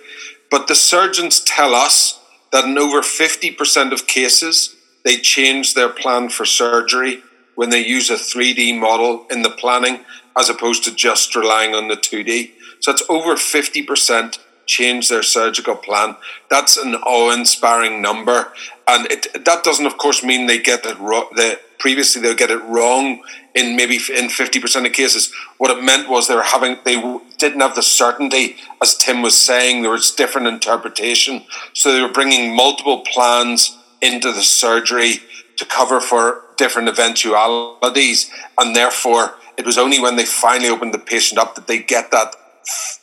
But 0.51 0.67
the 0.67 0.75
surgeons 0.75 1.41
tell 1.41 1.75
us 1.75 2.19
that 2.53 2.65
in 2.65 2.79
over 2.79 3.03
50% 3.03 3.93
of 3.93 4.07
cases, 4.07 4.75
they 5.05 5.17
change 5.17 5.75
their 5.75 5.89
plan 5.89 6.31
for 6.31 6.45
surgery 6.45 7.23
when 7.55 7.71
they 7.71 7.85
use 7.85 8.11
a 8.11 8.15
3D 8.15 8.79
model 8.79 9.27
in 9.31 9.43
the 9.43 9.51
planning 9.51 10.01
as 10.37 10.49
opposed 10.49 10.85
to 10.85 10.95
just 10.95 11.35
relying 11.35 11.75
on 11.75 11.89
the 11.89 11.97
2D. 11.97 12.53
So 12.81 12.93
it's 12.93 13.03
over 13.09 13.35
50% 13.35 14.39
change 14.69 15.09
their 15.09 15.25
surgical 15.25 15.75
plan. 15.75 16.15
That's 16.49 16.77
an 16.77 16.95
awe-inspiring 16.95 18.01
number, 18.01 18.53
and 18.87 19.11
it, 19.11 19.45
that 19.45 19.65
doesn't, 19.65 19.87
of 19.87 19.99
course, 19.99 20.23
mean 20.23 20.47
they 20.47 20.59
get 20.59 20.87
it. 20.87 20.99
The, 20.99 21.59
previously, 21.79 22.21
they'll 22.21 22.35
get 22.37 22.51
it 22.51 22.63
wrong 22.65 23.23
in 23.55 23.75
maybe 23.75 23.99
in 24.17 24.29
fifty 24.29 24.61
percent 24.61 24.87
of 24.87 24.93
cases. 24.93 25.33
What 25.57 25.77
it 25.77 25.83
meant 25.83 26.09
was 26.09 26.29
they 26.29 26.37
were 26.37 26.43
having 26.43 26.77
they 26.85 27.01
didn't 27.39 27.61
have 27.61 27.75
the 27.75 27.83
certainty, 27.83 28.57
as 28.83 28.95
Tim 28.95 29.23
was 29.23 29.37
saying. 29.37 29.83
There 29.83 29.91
was 29.91 30.11
different 30.13 30.47
interpretation, 30.47 31.45
so 31.73 31.91
they 31.91 32.03
were 32.03 32.13
bringing 32.13 32.55
multiple 32.55 33.01
plans 33.13 33.77
into 34.01 34.31
the 34.33 34.43
surgery 34.43 35.15
to 35.57 35.65
cover 35.65 36.01
for 36.01 36.43
different 36.57 36.89
eventualities, 36.89 38.31
and 38.61 38.77
therefore 38.77 39.35
it 39.57 39.67
was 39.67 39.79
only 39.79 39.99
when 39.99 40.17
they 40.17 40.25
finally 40.25 40.69
opened 40.69 40.95
the 40.95 40.99
patient 40.99 41.41
up 41.41 41.55
that 41.55 41.67
they 41.67 41.79
get 41.79 42.11
that 42.11 42.37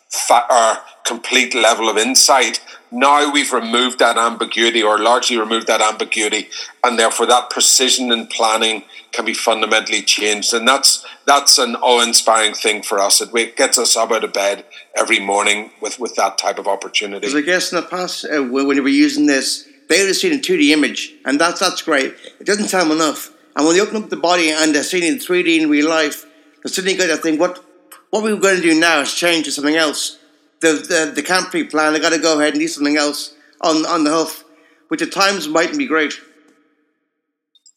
fa- 0.10 0.80
complete 1.06 1.54
level 1.54 1.88
of 1.88 1.98
insight. 1.98 2.60
Now 2.92 3.32
we've 3.32 3.54
removed 3.54 4.00
that 4.00 4.18
ambiguity 4.18 4.82
or 4.84 5.00
largely 5.00 5.38
removed 5.38 5.68
that 5.68 5.82
ambiguity, 5.82 6.50
and 6.84 7.00
therefore 7.00 7.26
that 7.28 7.50
precision 7.50 8.12
in 8.12 8.28
planning 8.28 8.84
can 9.12 9.26
be 9.26 9.34
fundamentally 9.34 10.02
changed. 10.02 10.54
And 10.54 10.68
that's 10.68 11.06
that's 11.26 11.58
an 11.58 11.76
awe-inspiring 11.76 12.54
thing 12.54 12.84
for 12.84 13.00
us. 13.00 13.22
It 13.22 13.56
gets 13.56 13.78
us 13.80 13.96
up 13.96 14.12
out 14.12 14.24
of 14.24 14.34
bed 14.34 14.66
every 14.96 15.20
morning 15.20 15.72
with, 15.82 16.00
with 16.00 16.16
that 16.16 16.38
type 16.38 16.60
of 16.60 16.68
opportunity. 16.68 17.22
Because 17.22 17.36
I 17.36 17.42
guess 17.42 17.72
in 17.72 17.78
the 17.78 17.88
past, 17.88 18.26
uh, 18.26 18.44
when 18.44 18.68
we 18.68 18.80
were 18.80 18.88
using 18.88 19.26
this, 19.26 19.68
they 19.90 20.00
would 20.00 20.08
have 20.08 20.16
seen 20.16 20.34
a 20.34 20.42
2D 20.42 20.72
image, 20.72 21.14
and 21.26 21.40
that's 21.40 21.60
that's 21.60 21.82
great. 21.82 22.14
It 22.40 22.46
doesn't 22.46 22.70
tell 22.70 22.84
them 22.84 22.92
enough. 22.92 23.32
And 23.56 23.66
when 23.66 23.76
they 23.76 23.82
open 23.82 24.04
up 24.04 24.10
the 24.10 24.18
body 24.18 24.50
and 24.52 24.76
they're 24.76 24.84
seeing 24.84 25.04
it 25.04 25.14
in 25.14 25.20
3D 25.20 25.62
in 25.62 25.70
real 25.70 25.88
life, 25.88 26.26
they're 26.64 26.72
suddenly 26.72 26.98
going 26.98 27.10
to 27.10 27.18
think, 27.18 27.40
what 27.40 27.64
what 28.10 28.24
we're 28.24 28.38
going 28.38 28.58
to 28.58 28.62
do 28.62 28.80
now 28.80 29.02
is 29.02 29.14
change 29.14 29.46
to 29.46 29.52
something 29.52 29.76
else. 29.76 30.20
The, 30.62 30.74
the, 30.74 31.12
the 31.16 31.22
can't 31.22 31.50
pre-plan, 31.50 31.94
they 31.94 32.00
got 32.00 32.14
to 32.14 32.20
go 32.20 32.40
ahead 32.40 32.54
and 32.54 32.60
do 32.60 32.68
something 32.68 32.98
else 32.98 33.36
on, 33.62 33.86
on 33.86 34.04
the 34.04 34.12
hoof, 34.12 34.44
which 34.88 35.02
at 35.02 35.12
times 35.12 35.48
mightn't 35.48 35.78
be 35.78 35.86
great. 35.86 36.14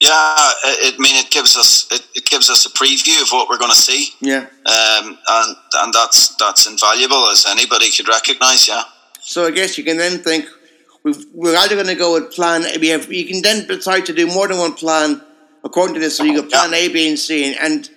Yeah, 0.01 0.11
I 0.13 0.95
mean, 0.99 1.17
it 1.17 1.31
gives 1.31 1.57
us 1.57 1.89
it, 1.91 2.07
it 2.15 2.25
gives 2.25 2.49
us 2.49 2.65
a 2.67 2.71
preview 2.71 3.21
of 3.21 3.31
what 3.31 3.49
we're 3.49 3.59
going 3.59 3.73
to 3.73 3.77
see. 3.77 4.11
Yeah, 4.21 4.47
um, 4.65 5.19
and 5.29 5.57
and 5.75 5.93
that's 5.93 6.37
that's 6.37 6.69
invaluable 6.69 7.27
as 7.31 7.45
anybody 7.49 7.91
could 7.91 8.07
recognise. 8.07 8.69
Yeah. 8.69 8.85
So 9.21 9.45
I 9.47 9.51
guess 9.51 9.77
you 9.77 9.83
can 9.83 9.97
then 9.97 10.19
think 10.19 10.47
we've, 11.03 11.27
we're 11.35 11.57
either 11.57 11.75
going 11.75 11.89
to 11.89 11.97
go 11.97 12.15
with 12.15 12.31
plan. 12.33 12.63
We 12.81 12.89
have 12.89 13.13
you 13.13 13.27
can 13.27 13.43
then 13.43 13.67
decide 13.67 14.07
to 14.07 14.13
do 14.13 14.29
more 14.29 14.47
than 14.47 14.59
one 14.59 14.75
plan 14.75 15.21
according 15.65 15.95
to 15.95 16.01
this. 16.01 16.17
So 16.17 16.23
you 16.23 16.43
got 16.43 16.51
plan. 16.51 16.75
A, 16.75 16.87
B, 16.87 17.09
and 17.09 17.19
C, 17.19 17.57
and 17.57 17.91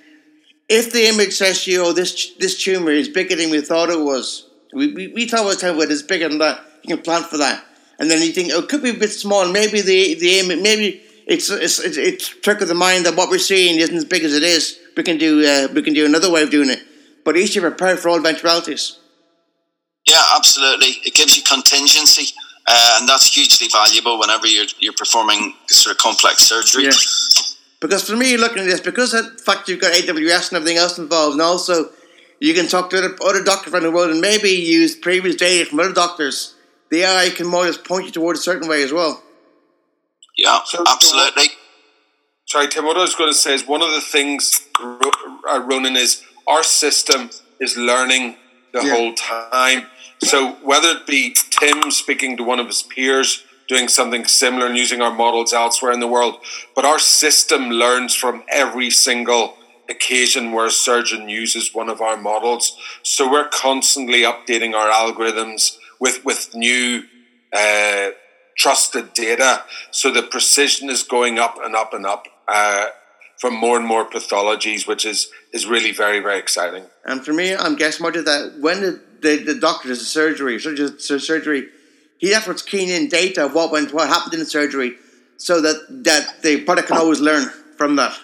if 0.67 0.91
the 0.91 1.07
image 1.07 1.33
says 1.33 1.65
to 1.65 1.71
you, 1.71 1.85
"Oh, 1.85 1.93
this 1.93 2.33
this 2.39 2.63
tumor 2.63 2.89
is 2.89 3.09
bigger 3.09 3.35
than 3.35 3.51
we 3.51 3.61
thought 3.61 3.91
it 3.91 3.99
was," 3.99 4.47
we 4.73 4.93
we, 4.93 5.07
we 5.09 5.27
thought 5.27 5.63
it 5.63 5.75
was 5.75 6.03
bigger 6.03 6.29
than 6.29 6.39
that. 6.39 6.59
You 6.83 6.95
can 6.95 7.03
plan 7.03 7.23
for 7.23 7.37
that, 7.37 7.63
and 7.99 8.09
then 8.09 8.21
you 8.21 8.31
think, 8.31 8.51
"Oh, 8.53 8.59
it 8.59 8.69
could 8.69 8.83
be 8.83 8.89
a 8.89 8.93
bit 8.93 9.11
small. 9.11 9.47
Maybe 9.47 9.81
the 9.81 10.15
the 10.15 10.39
image, 10.39 10.61
maybe 10.61 11.01
it's 11.27 11.49
it's 11.49 11.79
it's, 11.79 11.97
it's 11.97 12.27
trick 12.27 12.61
of 12.61 12.67
the 12.67 12.75
mind 12.75 13.05
that 13.05 13.15
what 13.15 13.29
we're 13.29 13.39
seeing 13.39 13.79
isn't 13.79 13.95
as 13.95 14.05
big 14.05 14.23
as 14.23 14.33
it 14.33 14.43
is. 14.43 14.77
We 14.97 15.03
can 15.03 15.17
do 15.17 15.45
uh, 15.45 15.67
we 15.73 15.81
can 15.81 15.93
do 15.93 16.05
another 16.05 16.31
way 16.31 16.43
of 16.43 16.49
doing 16.49 16.69
it, 16.69 16.81
but 17.23 17.37
each 17.37 17.51
should 17.51 17.61
prepare 17.61 17.97
for 17.97 18.09
all 18.09 18.17
eventualities." 18.17 18.97
Yeah, 20.07 20.23
absolutely. 20.35 20.87
It 21.05 21.13
gives 21.13 21.37
you 21.37 21.43
contingency. 21.43 22.33
Uh, 22.67 22.97
and 22.99 23.09
that's 23.09 23.33
hugely 23.33 23.67
valuable 23.71 24.19
whenever 24.19 24.47
you're 24.47 24.65
you're 24.79 24.93
performing 24.93 25.53
sort 25.67 25.95
of 25.95 26.01
complex 26.01 26.43
surgery. 26.43 26.85
Yeah. 26.85 26.91
Because 27.79 28.07
for 28.07 28.15
me, 28.15 28.37
looking 28.37 28.59
at 28.59 28.65
this, 28.65 28.79
because 28.79 29.13
of 29.13 29.25
the 29.25 29.43
fact 29.43 29.67
you've 29.67 29.81
got 29.81 29.93
AWS 29.93 30.49
and 30.49 30.57
everything 30.57 30.77
else 30.77 30.99
involved, 30.99 31.33
and 31.33 31.41
also 31.41 31.89
you 32.41 32.53
can 32.55 32.67
talk 32.67 32.89
to 32.89 32.97
other, 32.97 33.15
other 33.23 33.43
doctors 33.43 33.71
around 33.71 33.83
the 33.83 33.91
world 33.91 34.09
and 34.09 34.19
maybe 34.19 34.49
use 34.49 34.95
previous 34.95 35.35
data 35.35 35.69
from 35.69 35.79
other 35.79 35.93
doctors, 35.93 36.55
the 36.89 37.03
AI 37.03 37.29
can 37.29 37.47
more 37.47 37.63
or 37.63 37.65
less 37.67 37.77
point 37.77 38.05
you 38.05 38.11
towards 38.11 38.39
a 38.39 38.43
certain 38.43 38.67
way 38.67 38.81
as 38.83 38.91
well. 38.91 39.21
Yeah, 40.35 40.59
so, 40.65 40.83
absolutely. 40.87 41.49
sorry, 42.47 42.67
Tim, 42.67 42.85
what 42.85 42.97
I 42.97 43.01
was 43.01 43.15
going 43.15 43.29
to 43.29 43.37
say 43.37 43.53
is 43.53 43.67
one 43.67 43.83
of 43.83 43.91
the 43.91 44.01
things, 44.01 44.67
uh, 44.79 45.63
Ronan, 45.63 45.95
is 45.95 46.23
our 46.47 46.63
system 46.63 47.29
is 47.59 47.77
learning 47.77 48.37
the 48.73 48.83
yeah. 48.83 48.95
whole 48.95 49.13
time. 49.13 49.85
So 50.23 50.53
whether 50.63 50.89
it 50.89 51.05
be 51.05 51.35
Tim 51.51 51.91
speaking 51.91 52.37
to 52.37 52.43
one 52.43 52.59
of 52.59 52.67
his 52.67 52.81
peers, 52.81 53.43
doing 53.67 53.87
something 53.87 54.25
similar 54.25 54.65
and 54.65 54.75
using 54.75 55.01
our 55.01 55.13
models 55.13 55.53
elsewhere 55.53 55.91
in 55.91 56.01
the 56.01 56.07
world. 56.07 56.35
But 56.75 56.83
our 56.83 56.99
system 56.99 57.69
learns 57.69 58.13
from 58.13 58.43
every 58.49 58.89
single 58.89 59.57
occasion 59.91 60.51
where 60.53 60.65
a 60.65 60.71
surgeon 60.71 61.29
uses 61.29 61.73
one 61.73 61.89
of 61.89 62.01
our 62.01 62.17
models. 62.17 62.75
So 63.03 63.31
we're 63.31 63.49
constantly 63.49 64.21
updating 64.21 64.73
our 64.73 64.89
algorithms 64.89 65.77
with, 65.99 66.25
with 66.25 66.55
new 66.55 67.03
uh, 67.53 68.09
trusted 68.57 69.13
data. 69.13 69.63
So 69.91 70.11
the 70.11 70.23
precision 70.23 70.89
is 70.89 71.03
going 71.03 71.37
up 71.37 71.57
and 71.63 71.75
up 71.75 71.93
and 71.93 72.05
up. 72.05 72.27
Uh, 72.47 72.87
from 73.41 73.55
more 73.55 73.75
and 73.75 73.87
more 73.87 74.07
pathologies, 74.07 74.87
which 74.87 75.03
is 75.03 75.31
is 75.51 75.65
really 75.65 75.91
very 75.91 76.19
very 76.19 76.37
exciting. 76.37 76.83
And 77.03 77.25
for 77.25 77.33
me, 77.33 77.55
I'm 77.55 77.75
guessing 77.75 78.03
more 78.03 78.11
that 78.11 78.59
when 78.59 78.81
the, 78.81 79.01
the, 79.21 79.37
the 79.37 79.55
doctor 79.55 79.87
does 79.87 79.99
a 79.99 80.05
surgery, 80.05 80.59
surgery, 80.59 80.99
surgery 80.99 81.69
he 82.21 82.35
efforts 82.35 82.61
keen 82.61 82.89
in 82.89 83.09
data 83.09 83.45
of 83.45 83.55
what 83.55 83.71
went, 83.71 83.91
what 83.95 84.07
happened 84.07 84.35
in 84.35 84.39
the 84.41 84.45
surgery, 84.45 84.95
so 85.37 85.59
that 85.59 85.77
that 86.03 86.43
the 86.43 86.63
product 86.63 86.89
can 86.89 86.97
always 86.97 87.19
learn 87.19 87.49
from 87.77 87.95
that. 87.95 88.15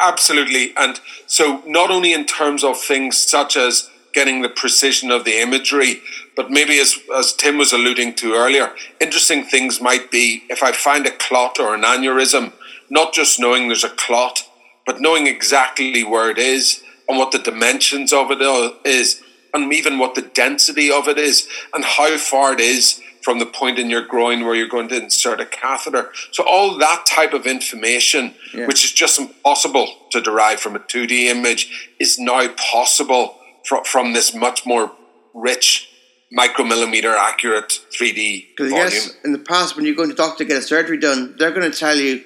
Absolutely, 0.00 0.72
and 0.76 1.00
so 1.26 1.62
not 1.66 1.90
only 1.90 2.12
in 2.12 2.24
terms 2.24 2.64
of 2.64 2.80
things 2.80 3.16
such 3.16 3.56
as 3.56 3.90
getting 4.12 4.42
the 4.42 4.48
precision 4.48 5.10
of 5.10 5.24
the 5.24 5.40
imagery, 5.40 6.02
but 6.36 6.50
maybe 6.50 6.78
as 6.78 6.98
as 7.14 7.32
Tim 7.32 7.58
was 7.58 7.72
alluding 7.72 8.14
to 8.16 8.34
earlier, 8.34 8.72
interesting 9.00 9.44
things 9.44 9.80
might 9.80 10.10
be 10.10 10.44
if 10.48 10.62
I 10.62 10.72
find 10.72 11.06
a 11.06 11.10
clot 11.10 11.58
or 11.60 11.74
an 11.74 11.82
aneurysm, 11.82 12.52
not 12.88 13.12
just 13.12 13.38
knowing 13.38 13.68
there's 13.68 13.84
a 13.84 13.90
clot, 13.90 14.44
but 14.86 15.00
knowing 15.00 15.26
exactly 15.26 16.02
where 16.02 16.30
it 16.30 16.38
is 16.38 16.82
and 17.08 17.18
what 17.18 17.32
the 17.32 17.38
dimensions 17.38 18.12
of 18.12 18.30
it 18.30 18.40
is 18.84 19.22
and 19.52 19.72
even 19.72 19.98
what 19.98 20.14
the 20.14 20.22
density 20.22 20.90
of 20.90 21.08
it 21.08 21.18
is 21.18 21.48
and 21.74 21.84
how 21.84 22.16
far 22.16 22.52
it 22.52 22.60
is 22.60 23.00
from 23.22 23.38
the 23.38 23.46
point 23.46 23.78
in 23.78 23.90
your 23.90 24.02
groin 24.02 24.44
where 24.44 24.54
you're 24.54 24.68
going 24.68 24.88
to 24.88 25.02
insert 25.02 25.40
a 25.40 25.46
catheter. 25.46 26.10
So 26.32 26.44
all 26.46 26.78
that 26.78 27.04
type 27.06 27.32
of 27.32 27.46
information, 27.46 28.34
yeah. 28.54 28.66
which 28.66 28.84
is 28.84 28.92
just 28.92 29.18
impossible 29.18 29.88
to 30.10 30.20
derive 30.20 30.60
from 30.60 30.76
a 30.76 30.78
2D 30.78 31.26
image, 31.26 31.90
is 31.98 32.18
now 32.18 32.48
possible 32.54 33.36
from, 33.64 33.84
from 33.84 34.12
this 34.12 34.34
much 34.34 34.64
more 34.64 34.92
rich 35.34 35.88
micromillimeter 36.36 37.14
accurate 37.16 37.80
3D 37.92 38.46
Because 38.56 38.72
I 38.72 38.76
guess 38.76 39.16
in 39.24 39.32
the 39.32 39.38
past 39.38 39.76
when 39.76 39.84
you 39.84 39.96
go 39.96 40.02
to 40.02 40.08
the 40.08 40.14
doctor 40.14 40.44
to 40.44 40.48
get 40.48 40.58
a 40.58 40.62
surgery 40.62 40.98
done, 40.98 41.34
they're 41.38 41.50
going 41.50 41.70
to 41.70 41.76
tell 41.76 41.96
you, 41.96 42.24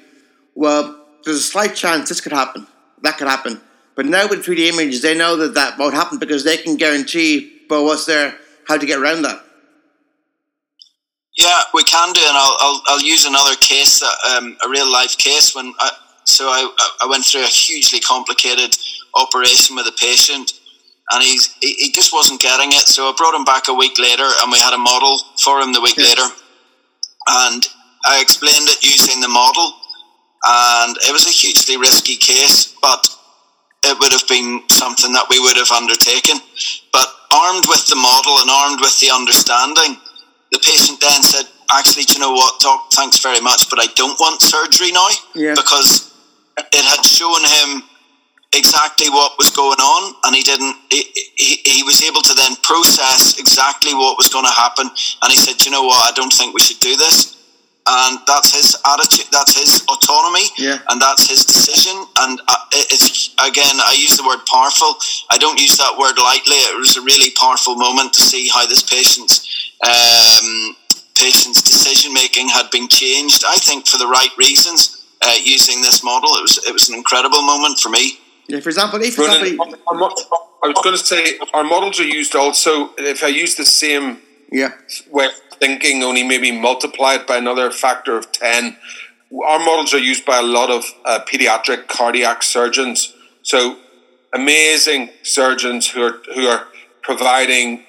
well, 0.54 1.00
there's 1.24 1.38
a 1.38 1.42
slight 1.42 1.74
chance 1.74 2.08
this 2.08 2.20
could 2.20 2.32
happen, 2.32 2.66
that 3.02 3.16
could 3.16 3.28
happen. 3.28 3.60
But 3.96 4.06
now 4.06 4.28
with 4.28 4.44
3D 4.44 4.72
images, 4.72 5.02
they 5.02 5.16
know 5.16 5.36
that 5.36 5.54
that 5.54 5.78
won't 5.78 5.94
happen 5.94 6.18
because 6.18 6.44
they 6.44 6.56
can 6.56 6.76
guarantee, 6.76 7.62
but 7.68 7.84
what's 7.84 8.06
there, 8.06 8.36
how 8.66 8.76
to 8.76 8.86
get 8.86 8.98
around 8.98 9.22
that. 9.22 9.42
Yeah, 11.36 11.62
we 11.74 11.82
can 11.84 12.12
do, 12.12 12.20
and 12.26 12.36
I'll, 12.36 12.56
I'll, 12.60 12.82
I'll 12.88 13.02
use 13.02 13.24
another 13.26 13.56
case, 13.56 14.02
um, 14.02 14.56
a 14.64 14.68
real 14.68 14.90
life 14.90 15.18
case. 15.18 15.54
When 15.54 15.72
I, 15.80 15.90
so 16.24 16.46
I, 16.46 16.70
I 17.02 17.06
went 17.08 17.24
through 17.24 17.42
a 17.42 17.48
hugely 17.48 18.00
complicated 18.00 18.76
operation 19.16 19.76
with 19.76 19.86
a 19.86 19.96
patient. 19.98 20.52
and 21.10 21.22
he's 21.22 21.54
he, 21.60 21.74
he 21.74 21.92
just 21.92 22.12
wasn't 22.12 22.40
getting 22.40 22.70
it. 22.72 22.86
So 22.88 23.04
I 23.08 23.14
brought 23.16 23.34
him 23.34 23.44
back 23.44 23.68
a 23.68 23.74
week 23.74 23.98
later, 23.98 24.28
and 24.42 24.52
we 24.52 24.58
had 24.58 24.74
a 24.74 24.78
model 24.78 25.18
for 25.38 25.60
him 25.60 25.72
the 25.72 25.80
week 25.80 25.96
yeah. 25.96 26.04
later, 26.04 26.28
and 27.28 27.66
I 28.06 28.20
explained 28.20 28.68
it 28.68 28.82
using 28.84 29.20
the 29.20 29.28
model, 29.28 29.74
and 30.46 30.96
it 31.08 31.12
was 31.12 31.26
a 31.26 31.30
hugely 31.30 31.76
risky 31.76 32.16
case, 32.16 32.74
but 32.80 33.08
it 33.84 33.98
would 34.00 34.12
have 34.12 34.26
been 34.28 34.62
something 34.70 35.12
that 35.12 35.26
we 35.28 35.40
would 35.40 35.56
have 35.56 35.70
undertaken. 35.72 36.38
But 36.92 37.08
armed 37.32 37.66
with 37.68 37.86
the 37.88 37.96
model 37.96 38.38
and 38.40 38.50
armed 38.50 38.80
with 38.80 38.98
the 39.00 39.10
understanding, 39.10 40.00
the 40.54 40.62
patient 40.62 41.00
then 41.02 41.22
said, 41.22 41.46
"Actually, 41.70 42.04
do 42.04 42.14
you 42.14 42.20
know 42.20 42.32
what, 42.32 42.60
doc? 42.60 42.92
Thanks 42.92 43.18
very 43.18 43.40
much, 43.40 43.68
but 43.68 43.82
I 43.82 43.86
don't 43.98 44.18
want 44.22 44.40
surgery 44.40 44.92
now 44.92 45.08
yeah. 45.34 45.54
because 45.54 46.14
it 46.56 46.84
had 46.86 47.04
shown 47.04 47.42
him." 47.42 47.90
exactly 48.56 49.10
what 49.10 49.32
was 49.36 49.50
going 49.50 49.80
on 49.80 50.14
and 50.22 50.36
he 50.36 50.42
didn't 50.42 50.76
he, 50.88 51.02
he, 51.34 51.56
he, 51.66 51.82
was 51.82 52.00
able 52.04 52.22
to 52.22 52.34
then 52.34 52.54
process 52.62 53.36
exactly 53.40 53.92
what 53.94 54.16
was 54.16 54.28
going 54.28 54.44
to 54.44 54.50
happen 54.52 54.86
and 54.86 55.28
he 55.32 55.36
said 55.36 55.58
you 55.66 55.72
know 55.72 55.82
what 55.82 55.98
i 56.08 56.14
don't 56.14 56.32
think 56.32 56.54
we 56.54 56.60
should 56.60 56.78
do 56.78 56.94
this 56.94 57.34
and 57.86 58.18
that's 58.26 58.54
his 58.54 58.76
attitude 58.86 59.26
that's 59.30 59.58
his 59.58 59.84
autonomy 59.88 60.46
yeah. 60.56 60.78
and 60.88 61.00
that's 61.00 61.28
his 61.28 61.44
decision 61.44 61.92
and 62.20 62.40
uh, 62.48 62.56
it's 62.72 63.34
again 63.46 63.76
i 63.84 63.94
use 63.98 64.16
the 64.16 64.24
word 64.24 64.40
powerful 64.46 64.94
i 65.30 65.36
don't 65.38 65.60
use 65.60 65.76
that 65.76 65.92
word 65.98 66.16
lightly 66.16 66.56
it 66.56 66.78
was 66.78 66.96
a 66.96 67.02
really 67.02 67.30
powerful 67.38 67.74
moment 67.74 68.12
to 68.12 68.22
see 68.22 68.48
how 68.48 68.64
this 68.66 68.82
patient's 68.82 69.53
um, 69.82 70.76
patient's 71.18 71.62
decision 71.62 72.12
making 72.12 72.48
had 72.48 72.70
been 72.70 72.88
changed 72.88 73.44
i 73.48 73.56
think 73.56 73.86
for 73.86 73.98
the 73.98 74.06
right 74.06 74.30
reasons 74.38 75.06
uh, 75.22 75.34
using 75.42 75.80
this 75.82 76.04
model 76.04 76.28
it 76.36 76.42
was 76.42 76.58
it 76.66 76.72
was 76.72 76.88
an 76.88 76.94
incredible 76.94 77.42
moment 77.42 77.78
for 77.78 77.88
me 77.88 78.18
yeah, 78.48 78.60
for 78.60 78.68
example, 78.68 79.00
if 79.00 79.14
for 79.14 79.24
example, 79.24 79.74
I 79.88 80.68
was 80.68 80.80
going 80.82 80.96
to 80.96 80.98
say 80.98 81.38
our 81.54 81.64
models 81.64 81.98
are 82.00 82.04
used 82.04 82.36
also. 82.36 82.90
If 82.98 83.24
I 83.24 83.28
use 83.28 83.54
the 83.54 83.64
same 83.64 84.18
yeah 84.52 84.72
way 85.10 85.26
of 85.26 85.32
thinking, 85.58 86.02
only 86.02 86.22
maybe 86.22 86.52
multiply 86.52 87.14
it 87.14 87.26
by 87.26 87.38
another 87.38 87.70
factor 87.70 88.16
of 88.16 88.32
ten. 88.32 88.76
Our 89.46 89.58
models 89.58 89.94
are 89.94 89.98
used 89.98 90.26
by 90.26 90.38
a 90.38 90.42
lot 90.42 90.70
of 90.70 90.84
uh, 91.04 91.20
pediatric 91.26 91.88
cardiac 91.88 92.42
surgeons. 92.42 93.14
So 93.42 93.78
amazing 94.34 95.10
surgeons 95.22 95.88
who 95.90 96.02
are 96.02 96.20
who 96.34 96.46
are 96.46 96.68
providing 97.02 97.84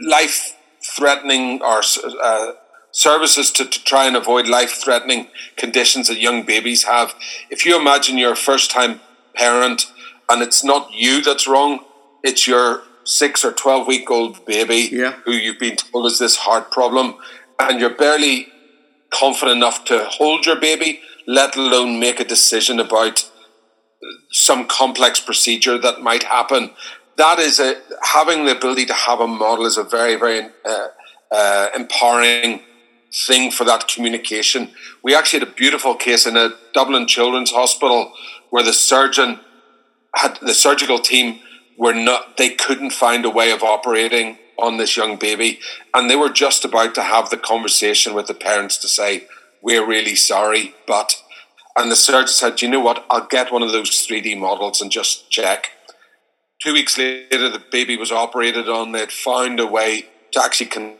life 0.00 0.56
threatening 0.84 1.62
or 1.62 1.82
uh, 2.22 2.52
services 2.90 3.50
to, 3.52 3.64
to 3.64 3.84
try 3.84 4.06
and 4.06 4.16
avoid 4.16 4.46
life 4.46 4.72
threatening 4.72 5.28
conditions 5.56 6.08
that 6.08 6.20
young 6.20 6.42
babies 6.44 6.84
have. 6.84 7.14
If 7.50 7.64
you 7.64 7.78
imagine 7.78 8.18
you're 8.18 8.32
a 8.32 8.36
first 8.36 8.70
time 8.70 9.00
parent 9.34 9.90
and 10.28 10.42
it's 10.42 10.62
not 10.62 10.92
you 10.92 11.22
that's 11.22 11.46
wrong, 11.46 11.84
it's 12.22 12.46
your 12.46 12.82
six 13.04 13.44
or 13.44 13.52
12 13.52 13.86
week 13.86 14.10
old 14.10 14.44
baby 14.46 14.88
yeah. 14.92 15.12
who 15.24 15.32
you've 15.32 15.58
been 15.58 15.76
told 15.76 16.06
is 16.06 16.18
this 16.18 16.36
heart 16.36 16.70
problem, 16.70 17.16
and 17.58 17.80
you're 17.80 17.96
barely 17.96 18.46
confident 19.12 19.56
enough 19.56 19.84
to 19.84 20.04
hold 20.04 20.46
your 20.46 20.58
baby, 20.58 21.00
let 21.26 21.56
alone 21.56 21.98
make 21.98 22.20
a 22.20 22.24
decision 22.24 22.80
about 22.80 23.28
some 24.30 24.66
complex 24.66 25.20
procedure 25.20 25.78
that 25.78 26.00
might 26.00 26.24
happen. 26.24 26.70
That 27.16 27.38
is 27.38 27.60
a 27.60 27.80
having 28.02 28.44
the 28.44 28.56
ability 28.56 28.86
to 28.86 28.94
have 28.94 29.20
a 29.20 29.26
model 29.26 29.66
is 29.66 29.76
a 29.76 29.84
very, 29.84 30.16
very 30.16 30.48
uh, 30.64 30.86
uh, 31.30 31.68
empowering 31.74 32.62
thing 33.12 33.50
for 33.50 33.64
that 33.64 33.88
communication. 33.88 34.70
We 35.02 35.14
actually 35.14 35.40
had 35.40 35.48
a 35.48 35.52
beautiful 35.52 35.94
case 35.94 36.26
in 36.26 36.36
a 36.36 36.50
Dublin 36.72 37.06
Children's 37.06 37.50
Hospital 37.50 38.12
where 38.50 38.62
the 38.62 38.72
surgeon 38.72 39.40
had 40.14 40.38
the 40.40 40.54
surgical 40.54 40.98
team 40.98 41.40
were 41.78 41.94
not 41.94 42.36
they 42.36 42.50
couldn't 42.50 42.90
find 42.90 43.24
a 43.24 43.30
way 43.30 43.50
of 43.50 43.62
operating 43.62 44.38
on 44.58 44.76
this 44.76 44.96
young 44.96 45.16
baby. 45.16 45.58
And 45.94 46.08
they 46.08 46.16
were 46.16 46.30
just 46.30 46.64
about 46.64 46.94
to 46.94 47.02
have 47.02 47.30
the 47.30 47.36
conversation 47.36 48.14
with 48.14 48.26
the 48.26 48.34
parents 48.34 48.76
to 48.78 48.88
say 48.88 49.26
we're 49.60 49.86
really 49.86 50.16
sorry 50.16 50.74
but 50.86 51.22
and 51.76 51.90
the 51.90 51.96
surgeon 51.96 52.28
said 52.28 52.62
you 52.62 52.68
know 52.68 52.80
what? 52.80 53.04
I'll 53.10 53.26
get 53.26 53.52
one 53.52 53.62
of 53.62 53.72
those 53.72 53.90
3D 53.90 54.38
models 54.38 54.80
and 54.80 54.90
just 54.90 55.30
check 55.30 55.70
two 56.62 56.72
weeks 56.72 56.96
later 56.96 57.48
the 57.48 57.62
baby 57.70 57.96
was 57.96 58.12
operated 58.12 58.68
on 58.68 58.92
they'd 58.92 59.12
found 59.12 59.58
a 59.58 59.66
way 59.66 60.06
to 60.32 60.42
actually 60.42 60.66
con- 60.66 60.96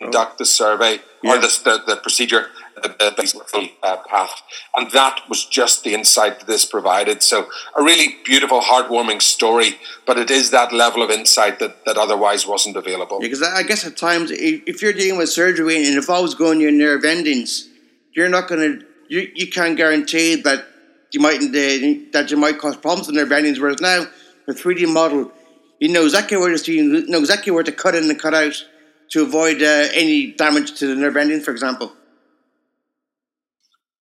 conduct 0.00 0.38
the 0.38 0.46
survey 0.46 1.00
yeah. 1.22 1.32
or 1.32 1.38
the, 1.38 1.48
the, 1.64 1.94
the 1.94 1.96
procedure 1.96 2.46
uh, 2.82 3.10
basically 3.16 3.74
uh, 3.82 3.96
path. 4.08 4.42
And 4.76 4.90
that 4.90 5.22
was 5.28 5.46
just 5.46 5.82
the 5.82 5.94
insight 5.94 6.40
that 6.40 6.46
this 6.46 6.64
provided. 6.64 7.22
So 7.22 7.48
a 7.76 7.82
really 7.82 8.16
beautiful, 8.24 8.60
heartwarming 8.60 9.22
story, 9.22 9.76
but 10.06 10.18
it 10.18 10.30
is 10.30 10.50
that 10.50 10.72
level 10.72 11.02
of 11.02 11.10
insight 11.10 11.58
that, 11.60 11.84
that 11.86 11.96
otherwise 11.96 12.46
wasn't 12.46 12.76
available. 12.76 13.18
Because 13.18 13.42
I 13.42 13.62
guess 13.62 13.86
at 13.86 13.96
times, 13.96 14.30
if 14.30 14.82
you're 14.82 14.92
dealing 14.92 15.18
with 15.18 15.30
surgery 15.30 15.76
and 15.76 15.86
it 15.86 15.96
involves 15.96 16.34
going 16.34 16.60
your 16.60 16.70
nerve 16.70 17.04
endings, 17.04 17.68
you're 18.14 18.28
not 18.28 18.48
going 18.48 18.60
to, 18.60 18.86
you, 19.08 19.30
you 19.34 19.50
can't 19.50 19.76
guarantee 19.76 20.36
that 20.42 20.66
you 21.12 21.20
might 21.20 21.40
uh, 21.40 22.10
that 22.12 22.28
you 22.30 22.36
might 22.36 22.58
cause 22.58 22.76
problems 22.76 23.08
in 23.08 23.14
nerve 23.14 23.32
endings. 23.32 23.60
Whereas 23.60 23.80
now, 23.80 24.06
the 24.46 24.52
3D 24.52 24.92
model, 24.92 25.32
you 25.78 25.88
know 25.88 26.04
exactly 26.04 26.36
where 26.36 26.56
to 26.56 26.72
you 26.72 27.06
know 27.06 27.18
exactly 27.18 27.52
where 27.52 27.62
to 27.62 27.72
cut 27.72 27.94
in 27.94 28.10
and 28.10 28.20
cut 28.20 28.34
out 28.34 28.64
to 29.10 29.22
avoid 29.22 29.62
uh, 29.62 29.88
any 29.94 30.32
damage 30.32 30.78
to 30.78 30.86
the 30.86 30.94
nerve 30.94 31.16
endings, 31.16 31.44
for 31.44 31.52
example. 31.52 31.92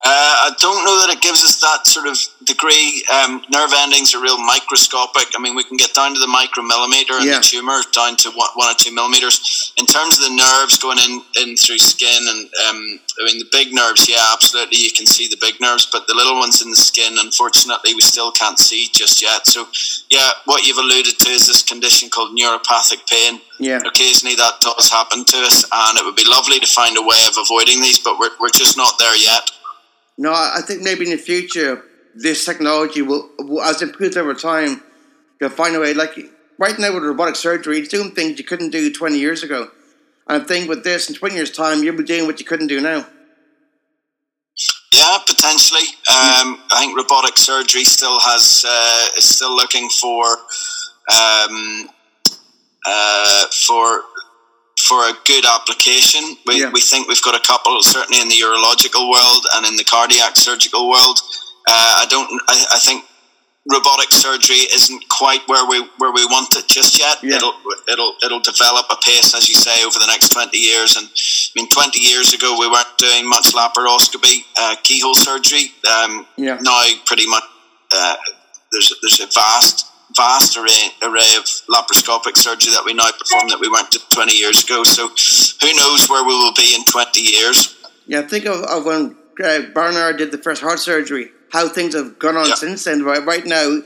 Uh, 0.06 0.54
I 0.54 0.54
don't 0.62 0.86
know 0.86 1.02
that 1.02 1.18
it 1.18 1.22
gives 1.26 1.42
us 1.42 1.58
that 1.66 1.90
sort 1.90 2.06
of 2.06 2.14
degree. 2.46 3.02
Um, 3.10 3.42
nerve 3.50 3.74
endings 3.74 4.14
are 4.14 4.22
real 4.22 4.38
microscopic. 4.38 5.34
I 5.34 5.42
mean, 5.42 5.58
we 5.58 5.66
can 5.66 5.82
get 5.82 5.98
down 5.98 6.14
to 6.14 6.22
the 6.22 6.30
micromillimeter 6.30 7.18
and 7.18 7.26
yeah. 7.26 7.42
the 7.42 7.42
tumor 7.42 7.82
down 7.90 8.14
to 8.22 8.30
one, 8.38 8.54
one, 8.54 8.70
or 8.70 8.78
two 8.78 8.94
millimeters. 8.94 9.74
In 9.82 9.90
terms 9.90 10.22
of 10.22 10.30
the 10.30 10.38
nerves 10.38 10.78
going 10.78 11.02
in, 11.02 11.26
in 11.42 11.58
through 11.58 11.82
skin, 11.82 12.22
and 12.22 12.46
um, 12.70 13.02
I 13.18 13.26
mean, 13.26 13.42
the 13.42 13.50
big 13.50 13.74
nerves, 13.74 14.06
yeah, 14.06 14.22
absolutely, 14.30 14.78
you 14.78 14.94
can 14.94 15.10
see 15.10 15.26
the 15.26 15.42
big 15.42 15.58
nerves, 15.58 15.90
but 15.90 16.06
the 16.06 16.14
little 16.14 16.38
ones 16.38 16.62
in 16.62 16.70
the 16.70 16.78
skin, 16.78 17.18
unfortunately, 17.18 17.98
we 17.98 18.06
still 18.06 18.30
can't 18.30 18.62
see 18.62 18.94
just 18.94 19.26
yet. 19.26 19.50
So, 19.50 19.66
yeah, 20.14 20.38
what 20.46 20.70
you've 20.70 20.78
alluded 20.78 21.18
to 21.18 21.30
is 21.34 21.50
this 21.50 21.66
condition 21.66 22.14
called 22.14 22.38
neuropathic 22.38 23.10
pain. 23.10 23.42
Yeah. 23.58 23.82
Occasionally 23.82 24.36
that 24.36 24.62
does 24.62 24.86
happen 24.92 25.26
to 25.26 25.38
us, 25.50 25.66
and 25.66 25.98
it 25.98 26.06
would 26.06 26.16
be 26.16 26.30
lovely 26.30 26.60
to 26.60 26.68
find 26.68 26.94
a 26.94 27.02
way 27.02 27.26
of 27.26 27.42
avoiding 27.42 27.82
these, 27.82 27.98
but 27.98 28.20
we're, 28.20 28.38
we're 28.40 28.54
just 28.54 28.78
not 28.78 29.00
there 29.00 29.18
yet. 29.18 29.50
No, 30.18 30.32
I 30.34 30.62
think 30.66 30.82
maybe 30.82 31.06
in 31.06 31.12
the 31.12 31.18
future 31.18 31.84
this 32.16 32.46
technology 32.46 33.02
will, 33.02 33.30
will 33.40 33.62
as 33.62 33.82
it 33.82 33.90
improves 33.90 34.16
over 34.16 34.34
time, 34.34 34.82
they'll 35.40 35.50
find 35.50 35.76
a 35.76 35.80
way. 35.80 35.94
Like 35.94 36.18
right 36.58 36.78
now 36.80 36.94
with 36.94 37.04
robotic 37.04 37.36
surgery, 37.36 37.80
it's 37.80 37.90
doing 37.90 38.12
things 38.12 38.40
you 38.40 38.46
couldn't 38.46 38.70
do 38.70 38.92
twenty 38.94 39.20
years 39.20 39.44
ago. 39.44 39.70
And 40.28 40.42
I 40.42 40.46
think 40.46 40.70
with 40.70 40.84
this, 40.84 41.10
in 41.10 41.16
twenty 41.16 41.36
years' 41.36 41.52
time, 41.52 41.84
you'll 41.84 41.98
be 41.98 42.04
doing 42.04 42.26
what 42.26 42.40
you 42.40 42.46
couldn't 42.46 42.68
do 42.68 42.80
now. 42.80 43.06
Yeah, 44.94 45.18
potentially. 45.28 45.88
Um, 46.08 46.62
I 46.72 46.78
think 46.80 46.96
robotic 46.96 47.38
surgery 47.38 47.84
still 47.84 48.18
has 48.22 48.66
uh, 48.68 49.08
is 49.18 49.26
still 49.26 49.54
looking 49.54 49.90
for 49.90 50.26
um, 51.14 51.90
uh, 52.86 53.46
for 53.68 54.04
for 54.88 55.02
a 55.10 55.14
good 55.26 55.46
application. 55.46 56.38
We, 56.46 56.62
yeah. 56.62 56.72
we 56.72 56.82
think 56.82 57.08
we've 57.08 57.22
got 57.22 57.36
a 57.36 57.46
couple, 57.46 57.82
certainly 57.82 58.22
in 58.22 58.30
the 58.30 58.36
urological 58.36 59.10
world 59.10 59.46
and 59.56 59.66
in 59.66 59.78
the 59.78 59.84
cardiac 59.84 60.36
surgical 60.36 60.90
world. 60.90 61.20
Uh, 61.68 62.04
I 62.04 62.06
don't. 62.10 62.30
I, 62.48 62.66
I, 62.76 62.80
think 62.80 63.04
robotic 63.72 64.12
surgery 64.12 64.70
isn't 64.70 65.10
quite 65.10 65.42
where 65.48 65.66
we 65.68 65.82
where 65.98 66.12
we 66.14 66.24
want 66.26 66.56
it 66.56 66.68
just 66.68 67.00
yet. 67.00 67.18
Yeah. 67.24 67.38
It'll 67.38 67.54
it'll 67.90 68.14
it'll 68.24 68.42
develop 68.42 68.86
a 68.92 68.98
pace, 69.02 69.34
as 69.34 69.50
you 69.50 69.56
say, 69.56 69.84
over 69.84 69.98
the 69.98 70.06
next 70.06 70.30
twenty 70.30 70.60
years. 70.60 70.96
And 70.96 71.08
I 71.08 71.50
mean, 71.56 71.70
twenty 71.70 72.02
years 72.02 72.34
ago 72.34 72.56
we 72.60 72.70
weren't 72.70 72.98
doing 73.00 73.28
much 73.28 73.54
laparoscopy, 73.54 74.46
uh, 74.60 74.76
keyhole 74.84 75.16
surgery. 75.16 75.74
Um, 75.90 76.28
yeah. 76.38 76.60
Now, 76.62 76.86
pretty 77.06 77.28
much, 77.28 77.44
uh, 77.92 78.16
there's 78.72 78.94
there's 79.02 79.20
a 79.22 79.28
vast 79.34 79.88
vast 80.16 80.58
array, 80.58 80.90
array 81.02 81.36
of 81.38 81.46
laparoscopic 81.70 82.38
surgery 82.38 82.72
that 82.74 82.84
we 82.86 82.94
now 82.94 83.10
perform 83.12 83.50
that 83.50 83.60
we 83.60 83.70
weren't 83.70 83.96
20 84.12 84.34
years 84.34 84.64
ago. 84.64 84.84
So 84.84 85.08
who 85.08 85.76
knows 85.76 86.08
where 86.10 86.24
we 86.24 86.34
will 86.34 86.54
be 86.54 86.74
in 86.76 86.86
20 86.86 87.20
years? 87.20 87.76
Yeah, 88.08 88.22
think 88.22 88.46
of, 88.46 88.64
of 88.64 88.86
when 88.86 89.16
uh, 89.44 89.62
Barnard 89.74 90.18
did 90.18 90.32
the 90.32 90.38
first 90.38 90.62
heart 90.62 90.80
surgery, 90.80 91.30
how 91.52 91.68
things 91.68 91.96
have 91.96 92.20
gone 92.20 92.38
on 92.38 92.48
yeah. 92.48 92.56
since 92.56 92.84
then. 92.84 93.04
Right, 93.04 93.26
right 93.26 93.46
now, 93.46 93.82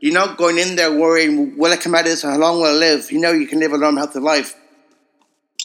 you're 0.00 0.14
not 0.14 0.36
going 0.36 0.58
in 0.58 0.76
there 0.76 0.92
worrying, 0.92 1.56
will 1.56 1.72
I 1.72 1.76
come 1.76 1.94
out 1.94 2.00
of 2.00 2.06
this 2.06 2.22
how 2.22 2.36
long 2.36 2.58
will 2.58 2.66
I 2.66 2.72
live? 2.72 3.10
You 3.10 3.20
know 3.20 3.32
you 3.32 3.46
can 3.46 3.60
live 3.60 3.72
a 3.72 3.76
long, 3.76 3.96
healthy 3.96 4.20
life. 4.20 4.54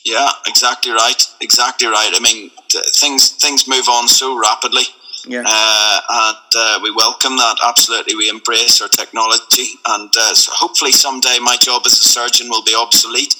Yeah, 0.03 0.29
exactly 0.47 0.91
right. 0.91 1.23
Exactly 1.41 1.87
right. 1.87 2.11
I 2.13 2.19
mean, 2.19 2.49
things 2.93 3.31
things 3.31 3.67
move 3.67 3.87
on 3.87 4.07
so 4.07 4.39
rapidly. 4.39 4.83
Yeah. 5.27 5.43
Uh, 5.45 5.99
and 6.09 6.37
uh, 6.55 6.79
we 6.83 6.91
welcome 6.91 7.37
that. 7.37 7.57
Absolutely, 7.65 8.15
we 8.15 8.29
embrace 8.29 8.81
our 8.81 8.87
technology, 8.89 9.67
and 9.87 10.11
uh, 10.17 10.33
so 10.33 10.51
hopefully 10.55 10.91
someday 10.91 11.37
my 11.41 11.57
job 11.61 11.83
as 11.85 11.93
a 11.93 12.03
surgeon 12.09 12.49
will 12.49 12.63
be 12.63 12.75
obsolete. 12.75 13.35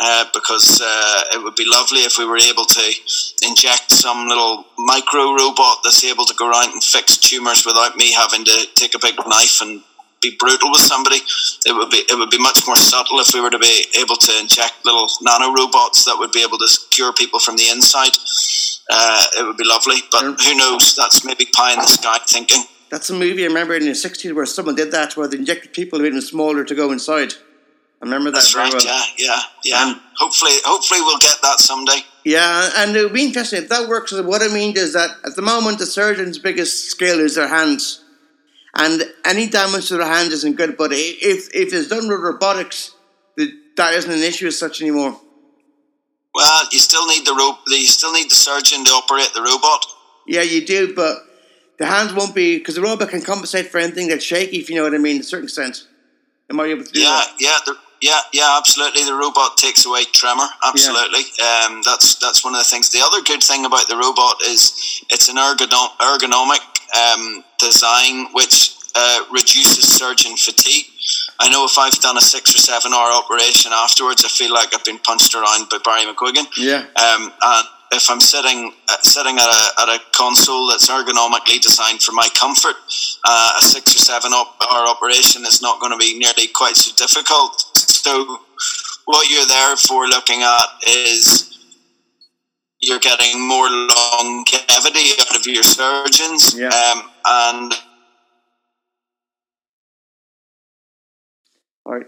uh, 0.00 0.24
because 0.34 0.80
uh, 0.84 1.22
it 1.34 1.42
would 1.42 1.56
be 1.56 1.64
lovely 1.66 2.00
if 2.00 2.18
we 2.18 2.26
were 2.26 2.38
able 2.38 2.64
to 2.64 2.92
inject 3.46 3.90
some 3.90 4.28
little 4.28 4.64
micro 4.78 5.34
robot 5.34 5.78
that's 5.84 6.04
able 6.04 6.24
to 6.24 6.34
go 6.34 6.48
around 6.50 6.72
and 6.72 6.82
fix 6.84 7.16
tumors 7.16 7.66
without 7.66 7.96
me 7.96 8.12
having 8.12 8.44
to 8.44 8.66
take 8.74 8.94
a 8.94 8.98
big 9.00 9.14
knife 9.26 9.60
and 9.62 9.82
be 10.20 10.36
brutal 10.38 10.70
with 10.70 10.80
somebody. 10.80 11.18
It 11.66 11.74
would 11.76 11.90
be 11.90 11.98
it 11.98 12.18
would 12.18 12.30
be 12.30 12.38
much 12.38 12.62
more 12.66 12.76
subtle 12.76 13.20
if 13.20 13.34
we 13.34 13.40
were 13.40 13.50
to 13.50 13.58
be 13.58 13.86
able 13.98 14.16
to 14.16 14.32
inject 14.40 14.84
little 14.84 15.08
nano 15.22 15.52
robots 15.54 16.04
that 16.06 16.16
would 16.18 16.32
be 16.32 16.42
able 16.42 16.58
to 16.58 16.68
cure 16.90 17.12
people 17.12 17.38
from 17.40 17.56
the 17.56 17.68
inside. 17.70 18.12
Uh, 18.90 19.24
it 19.38 19.46
would 19.46 19.56
be 19.56 19.64
lovely, 19.64 19.96
but 20.10 20.22
who 20.22 20.54
knows? 20.56 20.96
That's 20.96 21.24
maybe 21.24 21.46
pie 21.46 21.74
in 21.74 21.78
the 21.78 21.86
sky 21.86 22.18
thinking. 22.26 22.64
That's 22.90 23.10
a 23.10 23.14
movie 23.14 23.44
I 23.44 23.48
remember 23.48 23.74
in 23.74 23.84
the 23.84 23.94
sixties 23.94 24.32
where 24.32 24.46
someone 24.46 24.74
did 24.74 24.92
that, 24.92 25.16
where 25.16 25.28
they 25.28 25.36
injected 25.36 25.72
people 25.72 26.04
even 26.04 26.22
smaller 26.22 26.64
to 26.64 26.74
go 26.74 26.90
inside. 26.90 27.34
I 28.00 28.04
remember 28.06 28.30
that. 28.30 28.36
That's 28.36 28.54
right. 28.54 28.72
Well. 28.72 28.82
Yeah, 28.84 29.02
yeah, 29.18 29.40
yeah. 29.64 29.88
And 29.88 30.00
hopefully, 30.16 30.52
hopefully, 30.64 31.00
we'll 31.00 31.18
get 31.18 31.36
that 31.42 31.60
someday. 31.60 32.00
Yeah, 32.24 32.70
and 32.76 32.96
it 32.96 33.02
would 33.02 33.12
be 33.12 33.24
interesting 33.24 33.62
if 33.62 33.68
that 33.68 33.88
works. 33.88 34.12
What 34.12 34.42
I 34.42 34.48
mean 34.48 34.76
is 34.76 34.94
that 34.94 35.10
at 35.24 35.36
the 35.36 35.42
moment, 35.42 35.78
the 35.78 35.86
surgeon's 35.86 36.38
biggest 36.38 36.86
skill 36.86 37.20
is 37.20 37.34
their 37.34 37.48
hands 37.48 38.04
and 38.78 39.02
any 39.24 39.48
damage 39.48 39.88
to 39.88 39.96
their 39.96 40.06
hand 40.06 40.32
isn't 40.32 40.56
good. 40.56 40.76
But 40.76 40.92
if 40.92 41.48
if 41.54 41.72
it's 41.72 41.88
done 41.88 42.08
with 42.08 42.20
robotics, 42.20 42.94
that 43.36 43.94
isn't 43.94 44.10
an 44.10 44.22
issue 44.22 44.46
as 44.46 44.58
such 44.58 44.80
anymore. 44.80 45.20
Well, 46.38 46.68
you 46.70 46.78
still 46.78 47.04
need 47.08 47.26
the 47.26 47.34
rope. 47.34 47.58
You 47.66 47.88
still 47.88 48.12
need 48.12 48.30
the 48.30 48.36
surgeon 48.36 48.84
to 48.84 48.92
operate 48.92 49.32
the 49.34 49.42
robot. 49.42 49.84
Yeah, 50.24 50.42
you 50.42 50.64
do, 50.64 50.94
but 50.94 51.18
the 51.78 51.86
hands 51.86 52.14
won't 52.14 52.32
be 52.32 52.58
because 52.58 52.76
the 52.76 52.80
robot 52.80 53.08
can 53.08 53.22
compensate 53.22 53.66
for 53.66 53.78
anything 53.78 54.06
that's 54.06 54.22
shaky. 54.22 54.58
If 54.58 54.70
you 54.70 54.76
know 54.76 54.84
what 54.84 54.94
I 54.94 54.98
mean, 54.98 55.16
in 55.16 55.22
a 55.22 55.24
certain 55.24 55.48
sense. 55.48 55.88
Am 56.48 56.60
I 56.60 56.66
able 56.66 56.84
to 56.84 56.92
do 56.92 57.00
yeah, 57.00 57.06
that? 57.06 57.34
Yeah, 57.40 57.58
the, 57.66 57.74
yeah, 58.00 58.20
yeah, 58.32 58.54
absolutely. 58.56 59.02
The 59.02 59.14
robot 59.14 59.56
takes 59.56 59.84
away 59.84 60.04
tremor. 60.12 60.46
Absolutely. 60.64 61.22
Yeah. 61.36 61.66
Um, 61.66 61.82
that's 61.84 62.14
that's 62.20 62.44
one 62.44 62.54
of 62.54 62.60
the 62.60 62.70
things. 62.70 62.90
The 62.90 63.02
other 63.02 63.20
good 63.22 63.42
thing 63.42 63.64
about 63.64 63.88
the 63.88 63.96
robot 63.96 64.36
is 64.46 65.02
it's 65.10 65.28
an 65.28 65.38
ergonom- 65.38 65.96
ergonomic 65.98 66.62
um, 66.94 67.42
design 67.58 68.28
which 68.32 68.77
uh, 68.98 69.24
reduces 69.30 69.86
surgeon 69.86 70.36
fatigue. 70.36 70.86
I 71.38 71.48
know 71.48 71.64
if 71.64 71.78
I've 71.78 71.98
done 72.00 72.16
a 72.16 72.20
six 72.20 72.54
or 72.54 72.58
seven 72.58 72.92
hour 72.92 73.12
operation 73.14 73.70
afterwards, 73.72 74.24
I 74.24 74.28
feel 74.28 74.52
like 74.52 74.74
I've 74.74 74.84
been 74.84 74.98
punched 74.98 75.34
around 75.34 75.70
by 75.70 75.78
Barry 75.84 76.02
McGuigan. 76.02 76.46
Yeah. 76.58 76.82
Um, 76.98 77.30
and 77.30 77.66
if 77.92 78.10
I'm 78.10 78.20
sitting 78.20 78.74
uh, 78.88 78.96
sitting 79.02 79.38
at 79.38 79.46
a, 79.46 79.82
at 79.82 79.88
a 79.88 79.98
console 80.12 80.66
that's 80.68 80.90
ergonomically 80.90 81.60
designed 81.60 82.02
for 82.02 82.12
my 82.12 82.28
comfort, 82.34 82.74
uh, 83.24 83.52
a 83.58 83.62
six 83.62 83.94
or 83.94 83.98
seven 84.02 84.32
op- 84.32 84.58
hour 84.60 84.88
operation 84.88 85.42
is 85.46 85.62
not 85.62 85.80
going 85.80 85.92
to 85.92 85.98
be 85.98 86.18
nearly 86.18 86.48
quite 86.52 86.76
so 86.76 86.90
difficult. 86.96 87.60
So, 87.78 88.40
what 89.06 89.30
you're 89.30 89.46
there 89.46 89.76
for 89.76 90.06
looking 90.06 90.42
at 90.42 90.66
is 90.86 91.48
you're 92.80 92.98
getting 92.98 93.40
more 93.46 93.68
longevity 93.68 95.14
out 95.20 95.36
of 95.36 95.46
your 95.46 95.62
surgeons. 95.62 96.54
Yeah. 96.54 96.68
Um, 96.68 97.10
and 97.24 97.74
Right. 101.88 102.06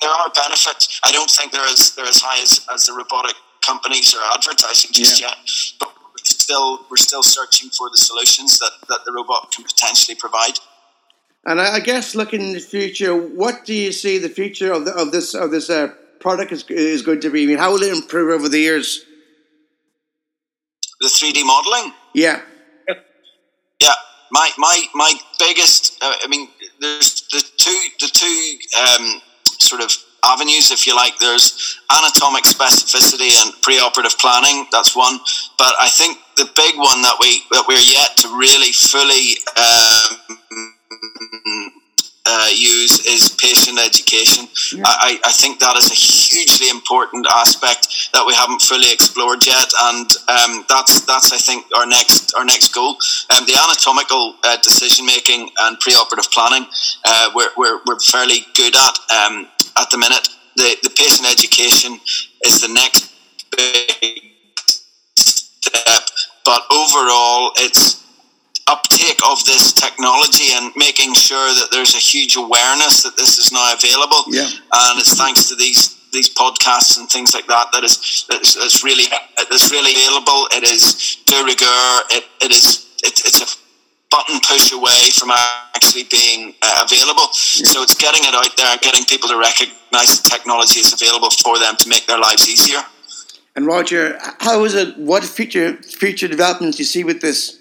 there 0.00 0.10
are 0.10 0.30
benefits. 0.34 1.00
I 1.04 1.10
don't 1.12 1.30
think 1.30 1.52
they're 1.52 1.64
as 1.76 1.94
they're 1.96 2.04
as 2.16 2.20
high 2.20 2.40
as, 2.42 2.52
as 2.72 2.86
the 2.86 2.92
robotic 2.92 3.34
companies 3.66 4.14
are 4.14 4.22
advertising 4.36 4.90
just 4.92 5.20
Yeah. 5.20 5.28
yet. 5.28 5.38
But 5.80 5.88
we're 6.12 6.24
still 6.24 6.70
we're 6.90 6.96
still 7.08 7.22
searching 7.22 7.70
for 7.70 7.88
the 7.90 7.96
solutions 7.96 8.58
that, 8.60 8.72
that 8.90 9.00
the 9.06 9.12
robot 9.12 9.50
can 9.54 9.64
potentially 9.64 10.14
provide. 10.14 10.58
And 11.46 11.60
I, 11.60 11.76
I 11.76 11.80
guess 11.80 12.14
looking 12.14 12.42
in 12.42 12.52
the 12.52 12.60
future, 12.60 13.14
what 13.16 13.64
do 13.64 13.72
you 13.74 13.92
see 13.92 14.18
the 14.18 14.28
future 14.28 14.72
of 14.72 14.84
the, 14.84 14.92
of 14.94 15.10
this 15.12 15.34
of 15.34 15.50
this 15.50 15.70
uh, 15.70 15.88
product 16.20 16.52
is 16.52 16.64
is 16.68 17.02
going 17.02 17.20
to 17.20 17.30
be? 17.30 17.44
I 17.44 17.46
mean, 17.46 17.58
how 17.58 17.72
will 17.72 17.82
it 17.82 17.92
improve 17.96 18.30
over 18.38 18.48
the 18.48 18.58
years? 18.60 19.04
The 21.00 21.08
3D 21.08 21.44
modeling. 21.46 21.92
Yeah. 22.14 22.42
Yeah, 23.80 23.94
my 24.32 24.50
my 24.58 24.76
my 24.94 25.12
biggest. 25.38 25.96
Uh, 26.02 26.12
I 26.24 26.26
mean, 26.28 26.48
there's 26.80 27.22
the 27.32 27.42
two 27.56 27.80
the 28.00 28.08
two 28.12 28.58
um, 28.80 29.20
sort 29.58 29.82
of 29.82 29.92
avenues, 30.24 30.70
if 30.70 30.86
you 30.86 30.94
like. 30.94 31.18
There's 31.18 31.78
anatomic 31.90 32.44
specificity 32.44 33.30
and 33.42 33.52
preoperative 33.62 34.16
planning. 34.18 34.66
That's 34.72 34.94
one. 34.96 35.18
But 35.58 35.74
I 35.80 35.88
think 35.88 36.18
the 36.36 36.50
big 36.56 36.76
one 36.76 37.02
that 37.02 37.16
we 37.20 37.42
that 37.52 37.64
we're 37.68 37.78
yet 37.78 38.16
to 38.18 38.28
really 38.36 38.72
fully 38.72 39.38
um, 39.56 40.18
uh, 42.28 42.48
use 42.52 43.06
is 43.06 43.34
patient 43.40 43.78
education. 43.78 44.46
I, 44.84 45.18
I 45.24 45.32
think 45.32 45.60
that 45.60 45.76
is 45.76 45.90
a 45.90 45.94
hugely 45.94 46.68
important 46.68 47.26
aspect 47.32 48.12
that 48.12 48.24
we 48.26 48.34
haven't 48.34 48.60
fully 48.60 48.92
explored 48.92 49.46
yet, 49.46 49.72
and 49.88 50.08
um, 50.28 50.64
that's 50.68 51.00
that's 51.06 51.32
I 51.32 51.38
think 51.38 51.64
our 51.74 51.86
next 51.86 52.34
our 52.34 52.44
next 52.44 52.74
goal. 52.74 52.96
Um, 53.32 53.46
the 53.46 53.56
anatomical 53.56 54.34
uh, 54.44 54.56
decision 54.58 55.06
making 55.06 55.48
and 55.60 55.78
preoperative 55.80 56.30
planning, 56.30 56.68
uh, 57.04 57.30
we're, 57.34 57.50
we're, 57.56 57.80
we're 57.86 57.98
fairly 58.00 58.44
good 58.54 58.76
at 58.76 58.98
um, 59.16 59.48
at 59.80 59.88
the 59.90 59.96
minute. 59.96 60.28
The 60.56 60.76
the 60.82 60.90
patient 60.90 61.26
education 61.32 61.98
is 62.44 62.60
the 62.60 62.68
next 62.68 63.10
big 63.56 64.20
step, 65.16 66.02
but 66.44 66.62
overall, 66.70 67.52
it's 67.56 68.04
uptake 68.68 69.20
of 69.26 69.44
this 69.44 69.72
technology 69.72 70.52
and 70.52 70.72
making 70.76 71.14
sure 71.14 71.48
that 71.54 71.68
there's 71.72 71.94
a 71.94 71.98
huge 71.98 72.36
awareness 72.36 73.02
that 73.02 73.16
this 73.16 73.38
is 73.38 73.50
now 73.52 73.72
available. 73.72 74.24
Yeah. 74.28 74.44
And 74.44 75.00
it's 75.00 75.16
thanks 75.16 75.48
to 75.48 75.56
these 75.56 75.96
these 76.12 76.32
podcasts 76.32 76.98
and 76.98 77.08
things 77.08 77.34
like 77.34 77.46
that 77.46 77.68
that 77.72 77.84
is 77.84 78.24
it's, 78.30 78.56
it's 78.56 78.84
really 78.84 79.04
it's 79.38 79.70
really 79.70 79.92
available. 79.92 80.48
It 80.52 80.64
is 80.64 81.18
de 81.26 81.36
rigueur. 81.44 82.02
It, 82.10 82.24
it 82.40 82.52
is 82.52 82.86
it, 83.02 83.20
it's 83.24 83.40
a 83.40 83.48
button 84.10 84.40
push 84.40 84.72
away 84.72 85.10
from 85.12 85.30
actually 85.30 86.04
being 86.04 86.54
uh, 86.62 86.84
available. 86.84 87.28
So 87.32 87.82
it's 87.82 87.94
getting 87.94 88.22
it 88.24 88.34
out 88.34 88.56
there, 88.56 88.76
getting 88.78 89.04
people 89.04 89.28
to 89.28 89.38
recognize 89.38 90.20
the 90.22 90.28
technology 90.28 90.80
is 90.80 90.92
available 90.92 91.30
for 91.30 91.58
them 91.58 91.76
to 91.76 91.88
make 91.88 92.06
their 92.06 92.18
lives 92.18 92.48
easier. 92.48 92.80
And 93.54 93.66
Roger, 93.66 94.18
how 94.40 94.64
is 94.64 94.74
it? 94.74 94.96
What 94.96 95.24
future 95.24 95.76
future 95.82 96.28
developments 96.28 96.76
do 96.76 96.82
you 96.82 96.86
see 96.86 97.04
with 97.04 97.20
this? 97.20 97.57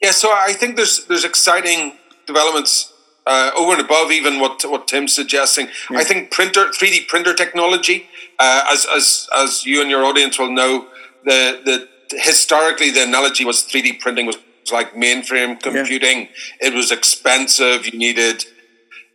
Yeah, 0.00 0.12
so 0.12 0.30
I 0.30 0.52
think 0.52 0.76
there's 0.76 1.06
there's 1.06 1.24
exciting 1.24 1.94
developments 2.26 2.92
uh, 3.26 3.50
over 3.56 3.72
and 3.72 3.80
above 3.80 4.12
even 4.12 4.38
what 4.40 4.62
what 4.64 4.86
Tim's 4.86 5.12
suggesting. 5.14 5.68
I 5.90 6.04
think 6.04 6.30
printer, 6.30 6.72
three 6.72 6.90
D 6.90 7.04
printer 7.08 7.34
technology, 7.34 8.06
uh, 8.38 8.64
as 8.70 8.86
as 8.94 9.28
as 9.34 9.66
you 9.66 9.80
and 9.80 9.90
your 9.90 10.04
audience 10.04 10.38
will 10.38 10.52
know, 10.52 10.86
the 11.24 11.60
the 11.64 11.88
historically 12.16 12.90
the 12.90 13.02
analogy 13.02 13.44
was 13.44 13.62
three 13.62 13.82
D 13.82 13.92
printing 13.92 14.26
was 14.26 14.36
like 14.70 14.94
mainframe 14.94 15.60
computing. 15.60 16.28
It 16.60 16.74
was 16.74 16.92
expensive. 16.92 17.86
You 17.86 17.98
needed 17.98 18.44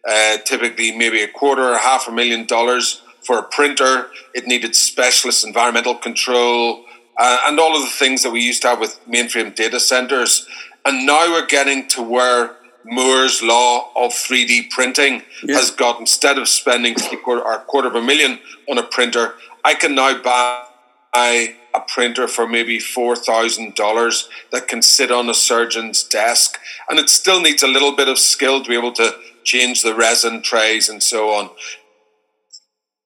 uh, 0.07 0.37
typically 0.45 0.91
maybe 0.91 1.21
a 1.21 1.27
quarter 1.27 1.73
or 1.73 1.77
half 1.77 2.07
a 2.07 2.11
million 2.11 2.45
dollars 2.45 3.01
for 3.25 3.39
a 3.39 3.43
printer. 3.43 4.07
It 4.33 4.47
needed 4.47 4.75
specialist 4.75 5.45
environmental 5.45 5.95
control 5.95 6.83
uh, 7.17 7.37
and 7.45 7.59
all 7.59 7.75
of 7.75 7.83
the 7.83 7.89
things 7.89 8.23
that 8.23 8.31
we 8.31 8.41
used 8.41 8.63
to 8.63 8.69
have 8.69 8.79
with 8.79 8.99
mainframe 9.07 9.55
data 9.55 9.79
centers. 9.79 10.45
And 10.85 11.05
now 11.05 11.31
we're 11.31 11.45
getting 11.45 11.87
to 11.89 12.01
where 12.01 12.55
Moore's 12.85 13.41
law 13.41 13.91
of 13.95 14.11
3D 14.11 14.69
printing 14.69 15.23
Yeah. 15.43 15.55
has 15.55 15.71
got, 15.71 15.99
instead 15.99 16.37
of 16.37 16.49
spending 16.49 16.95
three 16.95 17.17
quarter 17.17 17.41
or 17.41 17.53
a 17.53 17.59
quarter 17.59 17.87
of 17.87 17.95
a 17.95 18.01
million 18.01 18.39
on 18.69 18.77
a 18.77 18.83
printer, 18.83 19.35
I 19.63 19.73
can 19.75 19.95
now 19.95 20.21
buy 20.21 21.55
a 21.73 21.79
printer 21.87 22.27
for 22.27 22.47
maybe 22.47 22.79
$4,000 22.79 24.27
that 24.51 24.67
can 24.67 24.81
sit 24.81 25.11
on 25.11 25.29
a 25.29 25.33
surgeon's 25.33 26.03
desk. 26.03 26.59
And 26.89 26.99
it 26.99 27.09
still 27.09 27.39
needs 27.41 27.63
a 27.63 27.67
little 27.67 27.95
bit 27.95 28.09
of 28.09 28.19
skill 28.19 28.61
to 28.61 28.69
be 28.69 28.75
able 28.75 28.91
to 28.93 29.15
change 29.43 29.81
the 29.81 29.95
resin 29.95 30.41
trays 30.41 30.89
and 30.89 31.01
so 31.01 31.29
on. 31.29 31.49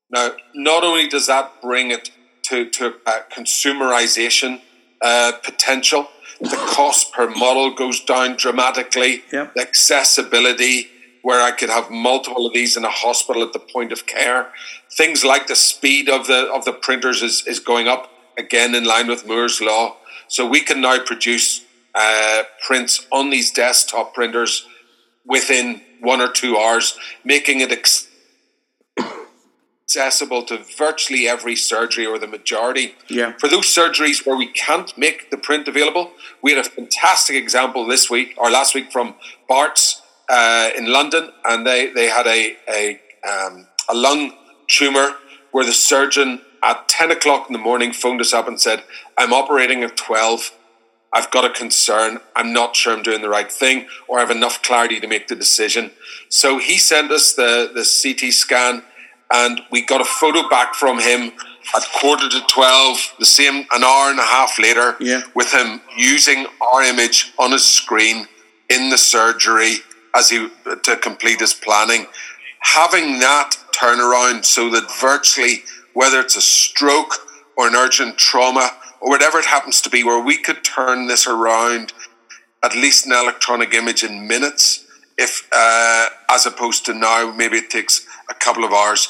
Now, 0.09 0.31
not 0.55 0.83
only 0.83 1.07
does 1.07 1.27
that 1.27 1.61
bring 1.61 1.91
it 1.91 2.11
to, 2.43 2.69
to 2.71 2.95
a 3.05 3.11
consumerization 3.31 4.61
uh, 5.01 5.33
potential, 5.43 6.07
the 6.39 6.57
cost 6.69 7.11
per 7.13 7.29
model 7.29 7.73
goes 7.73 7.99
down 8.03 8.37
dramatically. 8.37 9.23
Yep. 9.31 9.55
The 9.55 9.61
accessibility, 9.61 10.87
where 11.21 11.41
I 11.41 11.51
could 11.51 11.69
have 11.69 11.89
multiple 11.89 12.45
of 12.45 12.53
these 12.53 12.77
in 12.77 12.85
a 12.85 12.89
hospital 12.89 13.43
at 13.43 13.53
the 13.53 13.59
point 13.59 13.91
of 13.91 14.05
care. 14.05 14.51
Things 14.91 15.23
like 15.23 15.47
the 15.47 15.55
speed 15.55 16.09
of 16.09 16.27
the 16.27 16.51
of 16.53 16.65
the 16.65 16.73
printers 16.73 17.21
is, 17.21 17.45
is 17.47 17.59
going 17.59 17.87
up 17.87 18.11
again 18.37 18.75
in 18.75 18.83
line 18.83 19.07
with 19.07 19.27
Moore's 19.27 19.61
law. 19.61 19.97
So 20.27 20.47
we 20.47 20.61
can 20.61 20.81
now 20.81 20.99
produce 20.99 21.65
uh, 21.95 22.43
prints 22.65 23.05
on 23.11 23.29
these 23.29 23.51
desktop 23.51 24.13
printers 24.13 24.65
within 25.25 25.81
one 26.01 26.21
or 26.21 26.31
two 26.31 26.57
hours, 26.57 26.97
making 27.23 27.61
it 27.61 27.71
ex- 27.71 28.06
accessible 29.87 30.43
to 30.43 30.57
virtually 30.77 31.29
every 31.29 31.55
surgery 31.55 32.05
or 32.05 32.19
the 32.19 32.27
majority. 32.27 32.93
Yeah. 33.07 33.33
For 33.39 33.47
those 33.47 33.67
surgeries 33.73 34.25
where 34.25 34.35
we 34.35 34.47
can't 34.47 34.95
make 34.97 35.31
the 35.31 35.37
print 35.37 35.65
available, 35.69 36.11
we 36.41 36.51
had 36.51 36.65
a 36.65 36.69
fantastic 36.69 37.37
example 37.37 37.87
this 37.87 38.09
week 38.09 38.35
or 38.37 38.51
last 38.51 38.75
week 38.75 38.91
from 38.91 39.15
Bart's 39.47 40.01
uh, 40.29 40.71
in 40.77 40.91
London, 40.91 41.31
and 41.45 41.65
they 41.65 41.89
they 41.93 42.07
had 42.07 42.27
a 42.27 42.57
a 42.67 42.99
um, 43.25 43.67
a 43.87 43.95
lung 43.95 44.33
tumor 44.67 45.15
where 45.51 45.63
the 45.63 45.71
surgeon 45.71 46.41
at 46.61 46.89
ten 46.89 47.09
o'clock 47.09 47.47
in 47.47 47.53
the 47.53 47.59
morning 47.59 47.93
phoned 47.93 48.19
us 48.19 48.33
up 48.33 48.45
and 48.45 48.59
said, 48.59 48.83
"I'm 49.17 49.31
operating 49.31 49.83
at 49.83 49.95
twelve. 49.95 50.51
I've 51.13 51.31
got 51.31 51.45
a 51.45 51.49
concern. 51.49 52.19
I'm 52.35 52.51
not 52.51 52.75
sure 52.75 52.91
I'm 52.91 53.03
doing 53.03 53.21
the 53.21 53.29
right 53.29 53.49
thing, 53.49 53.87
or 54.09 54.17
I 54.17 54.19
have 54.19 54.31
enough 54.31 54.61
clarity 54.61 54.99
to 54.99 55.07
make 55.07 55.29
the 55.29 55.35
decision." 55.35 55.91
So 56.27 56.57
he 56.57 56.77
sent 56.77 57.09
us 57.09 57.31
the 57.31 57.71
the 57.73 57.85
CT 57.87 58.33
scan, 58.33 58.83
and 59.31 59.61
we 59.71 59.81
got 59.81 60.01
a 60.01 60.05
photo 60.05 60.47
back 60.49 60.73
from 60.75 60.99
him 60.99 61.31
at 61.75 61.83
quarter 61.99 62.29
to 62.29 62.41
12, 62.47 63.15
the 63.19 63.25
same 63.25 63.65
an 63.71 63.83
hour 63.83 64.09
and 64.09 64.19
a 64.19 64.23
half 64.23 64.57
later, 64.57 64.95
Yeah. 64.99 65.21
with 65.33 65.51
him 65.53 65.81
using 65.97 66.47
our 66.61 66.83
image 66.83 67.33
on 67.37 67.51
his 67.51 67.65
screen 67.65 68.27
in 68.69 68.89
the 68.89 68.97
surgery 68.97 69.83
as 70.15 70.29
he 70.29 70.49
to 70.83 70.95
complete 70.97 71.39
his 71.41 71.53
planning. 71.53 72.07
Having 72.61 73.19
that 73.19 73.51
turnaround 73.71 74.45
so 74.45 74.69
that 74.69 74.89
virtually, 74.99 75.63
whether 75.93 76.19
it's 76.21 76.35
a 76.35 76.41
stroke 76.41 77.19
or 77.57 77.67
an 77.67 77.75
urgent 77.75 78.17
trauma 78.17 78.71
or 79.01 79.09
whatever 79.09 79.37
it 79.39 79.45
happens 79.45 79.81
to 79.81 79.89
be, 79.89 80.03
where 80.03 80.19
we 80.21 80.37
could 80.37 80.63
turn 80.63 81.07
this 81.07 81.27
around 81.27 81.91
at 82.63 82.75
least 82.75 83.05
an 83.05 83.11
electronic 83.11 83.73
image 83.73 84.03
in 84.03 84.27
minutes, 84.27 84.85
if 85.17 85.47
uh, 85.51 86.07
as 86.29 86.45
opposed 86.45 86.85
to 86.85 86.93
now, 86.93 87.31
maybe 87.35 87.57
it 87.57 87.69
takes 87.69 88.05
a 88.29 88.33
couple 88.33 88.63
of 88.63 88.71
hours. 88.71 89.09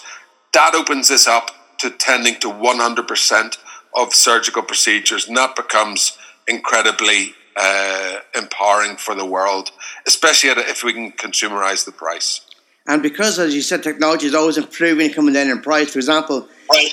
That 0.54 0.76
opens 0.76 1.10
this 1.10 1.28
up 1.28 1.52
to 1.80 1.90
tending 1.90 2.40
to 2.40 2.48
100% 2.48 3.58
of 3.96 4.14
surgical 4.14 4.64
procedures, 4.64 5.28
and 5.28 5.38
that 5.38 5.56
becomes 5.56 6.18
incredibly 6.48 7.34
uh, 7.56 8.18
empowering 8.36 8.96
for 8.98 9.16
the 9.16 9.26
world, 9.26 9.72
especially 10.08 10.50
at, 10.50 10.58
if 10.58 10.84
we 10.84 10.94
can 10.94 11.12
consumerize 11.12 11.86
the 11.86 11.92
price. 11.92 12.42
And 12.86 13.04
because, 13.04 13.38
as 13.40 13.54
you 13.54 13.62
said, 13.62 13.84
technology 13.84 14.28
is 14.28 14.36
always 14.36 14.58
improving, 14.58 15.12
coming 15.12 15.34
down 15.34 15.50
in 15.50 15.62
price. 15.62 15.92
For 15.92 16.00
example, 16.00 16.48
Right. 16.72 16.92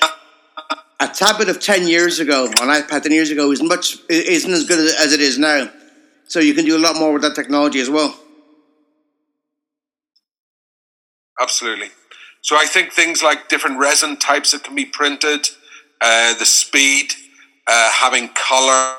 a 1.01 1.09
tablet 1.09 1.49
of 1.49 1.61
10 1.61 1.87
years 1.87 2.19
ago, 2.19 2.47
an 2.47 2.69
iPad 2.69 3.03
10 3.03 3.13
years 3.13 3.31
ago, 3.31 3.53
is 3.53 3.63
much, 3.63 3.99
isn't 4.09 4.53
as 4.53 4.65
good 4.65 4.79
as 4.79 5.13
it 5.13 5.21
is 5.21 5.39
now. 5.39 5.71
So 6.27 6.41
you 6.41 6.55
can 6.55 6.65
do 6.65 6.77
a 6.77 6.81
lot 6.81 6.97
more 6.97 7.13
with 7.13 7.23
that 7.23 7.35
technology 7.35 7.81
as 7.81 7.91
well. 7.91 8.19
Absolutely. 11.41 11.91
So 12.45 12.57
I 12.57 12.67
think 12.67 12.93
things 12.93 13.23
like 13.23 13.49
different 13.49 13.79
resin 13.79 14.19
types 14.19 14.53
that 14.53 14.65
can 14.65 14.75
be 14.75 14.85
printed, 14.85 15.49
uh, 16.03 16.35
the 16.35 16.45
speed, 16.45 17.15
uh, 17.67 17.91
having 17.91 18.29
color, 18.35 18.97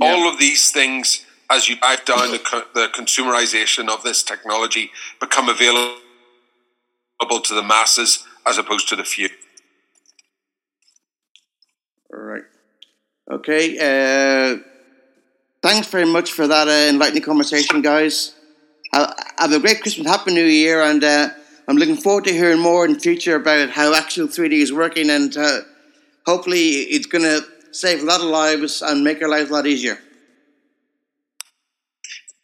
all 0.00 0.28
of 0.28 0.38
these 0.38 0.70
things, 0.70 1.26
as 1.50 1.68
you 1.68 1.74
dive 1.80 2.04
down 2.04 2.30
the, 2.30 2.38
co- 2.38 2.62
the 2.76 2.86
consumerization 2.94 3.88
of 3.88 4.04
this 4.04 4.22
technology, 4.22 4.92
become 5.20 5.48
available 5.48 5.96
to 7.42 7.54
the 7.54 7.62
masses 7.64 8.24
as 8.46 8.56
opposed 8.56 8.88
to 8.90 8.94
the 8.94 9.02
few. 9.02 9.28
All 12.14 12.20
right. 12.20 12.44
Okay. 13.32 13.78
Uh, 13.80 14.58
thanks 15.60 15.88
very 15.88 16.06
much 16.06 16.30
for 16.30 16.46
that 16.46 16.68
uh, 16.68 16.88
enlightening 16.88 17.24
conversation, 17.24 17.82
guys. 17.82 18.36
Have 18.92 19.52
a 19.52 19.60
great 19.60 19.82
Christmas, 19.82 20.06
Happy 20.06 20.32
New 20.32 20.44
Year, 20.44 20.82
and 20.82 21.04
uh, 21.04 21.28
I'm 21.68 21.76
looking 21.76 21.96
forward 21.96 22.24
to 22.24 22.32
hearing 22.32 22.60
more 22.60 22.84
in 22.84 22.98
future 22.98 23.36
about 23.36 23.70
how 23.70 23.92
Axial3D 23.94 24.52
is 24.52 24.72
working, 24.72 25.10
and 25.10 25.36
uh, 25.36 25.60
hopefully 26.26 26.58
it's 26.58 27.06
going 27.06 27.24
to 27.24 27.44
save 27.72 28.02
a 28.02 28.06
lot 28.06 28.20
of 28.20 28.26
lives 28.26 28.82
and 28.82 29.04
make 29.04 29.22
our 29.22 29.28
lives 29.28 29.50
a 29.50 29.52
lot 29.52 29.66
easier. 29.66 29.98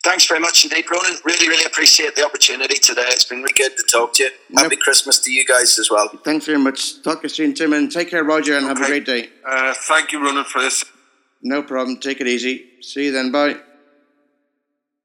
Thanks 0.04 0.26
very 0.26 0.38
much 0.38 0.64
indeed, 0.64 0.84
Ronan. 0.90 1.16
Really, 1.24 1.48
really 1.48 1.64
appreciate 1.64 2.14
the 2.14 2.26
opportunity 2.26 2.74
today. 2.74 3.06
It's 3.06 3.24
been 3.24 3.38
really 3.38 3.54
good 3.56 3.74
to 3.78 3.84
talk 3.90 4.12
to 4.14 4.24
you. 4.24 4.30
Happy. 4.54 4.76
Christmas 4.76 5.18
to 5.20 5.32
you 5.32 5.46
guys 5.46 5.78
as 5.78 5.90
well. 5.90 6.08
Thanks 6.22 6.44
very 6.44 6.58
much. 6.58 7.02
Talk 7.02 7.22
to 7.22 7.24
you 7.24 7.28
soon, 7.30 7.54
Tim, 7.54 7.72
and 7.72 7.90
take 7.90 8.10
care, 8.10 8.22
Roger, 8.22 8.54
and 8.54 8.66
have 8.66 8.82
a 8.82 8.84
great 8.84 9.06
day. 9.06 9.30
Uh, 9.48 9.72
thank 9.72 10.12
you, 10.12 10.22
Ronan, 10.22 10.44
for 10.44 10.60
this. 10.60 10.84
No 11.42 11.62
problem. 11.62 11.96
Take 11.96 12.20
it 12.20 12.26
easy. 12.26 12.66
See 12.82 13.06
you 13.06 13.12
then. 13.12 13.32
Bye. 13.32 13.56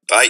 Bye. 0.06 0.28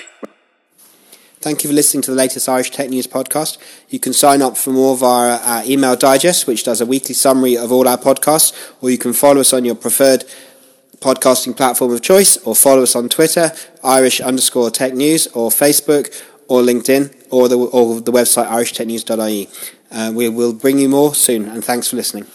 Thank 1.42 1.64
you 1.64 1.70
for 1.70 1.74
listening 1.74 2.02
to 2.02 2.10
the 2.10 2.18
latest 2.18 2.46
Irish 2.50 2.70
Tech 2.70 2.90
News 2.90 3.06
podcast. 3.06 3.56
You 3.88 3.98
can 3.98 4.12
sign 4.12 4.42
up 4.42 4.58
for 4.58 4.72
more 4.72 4.94
via 4.94 5.38
our 5.38 5.64
email 5.64 5.96
digest, 5.96 6.46
which 6.46 6.64
does 6.64 6.82
a 6.82 6.86
weekly 6.86 7.14
summary 7.14 7.56
of 7.56 7.72
all 7.72 7.88
our 7.88 7.96
podcasts, 7.96 8.52
or 8.82 8.90
you 8.90 8.98
can 8.98 9.14
follow 9.14 9.40
us 9.40 9.54
on 9.54 9.64
your 9.64 9.74
preferred 9.74 10.26
podcasting 10.98 11.56
platform 11.56 11.94
of 11.94 12.02
choice, 12.02 12.36
or 12.44 12.54
follow 12.54 12.82
us 12.82 12.94
on 12.94 13.08
Twitter, 13.08 13.52
Irish 13.82 14.20
underscore 14.20 14.70
Tech 14.70 14.92
News, 14.92 15.28
or 15.28 15.48
Facebook, 15.48 16.12
or 16.46 16.60
LinkedIn, 16.60 17.14
or 17.30 17.48
the, 17.48 17.56
or 17.56 18.02
the 18.02 18.12
website 18.12 18.46
irishtechnews.ie. 18.48 19.48
Uh, 19.90 20.12
we 20.14 20.28
will 20.28 20.52
bring 20.52 20.78
you 20.78 20.90
more 20.90 21.14
soon, 21.14 21.48
and 21.48 21.64
thanks 21.64 21.88
for 21.88 21.96
listening. 21.96 22.26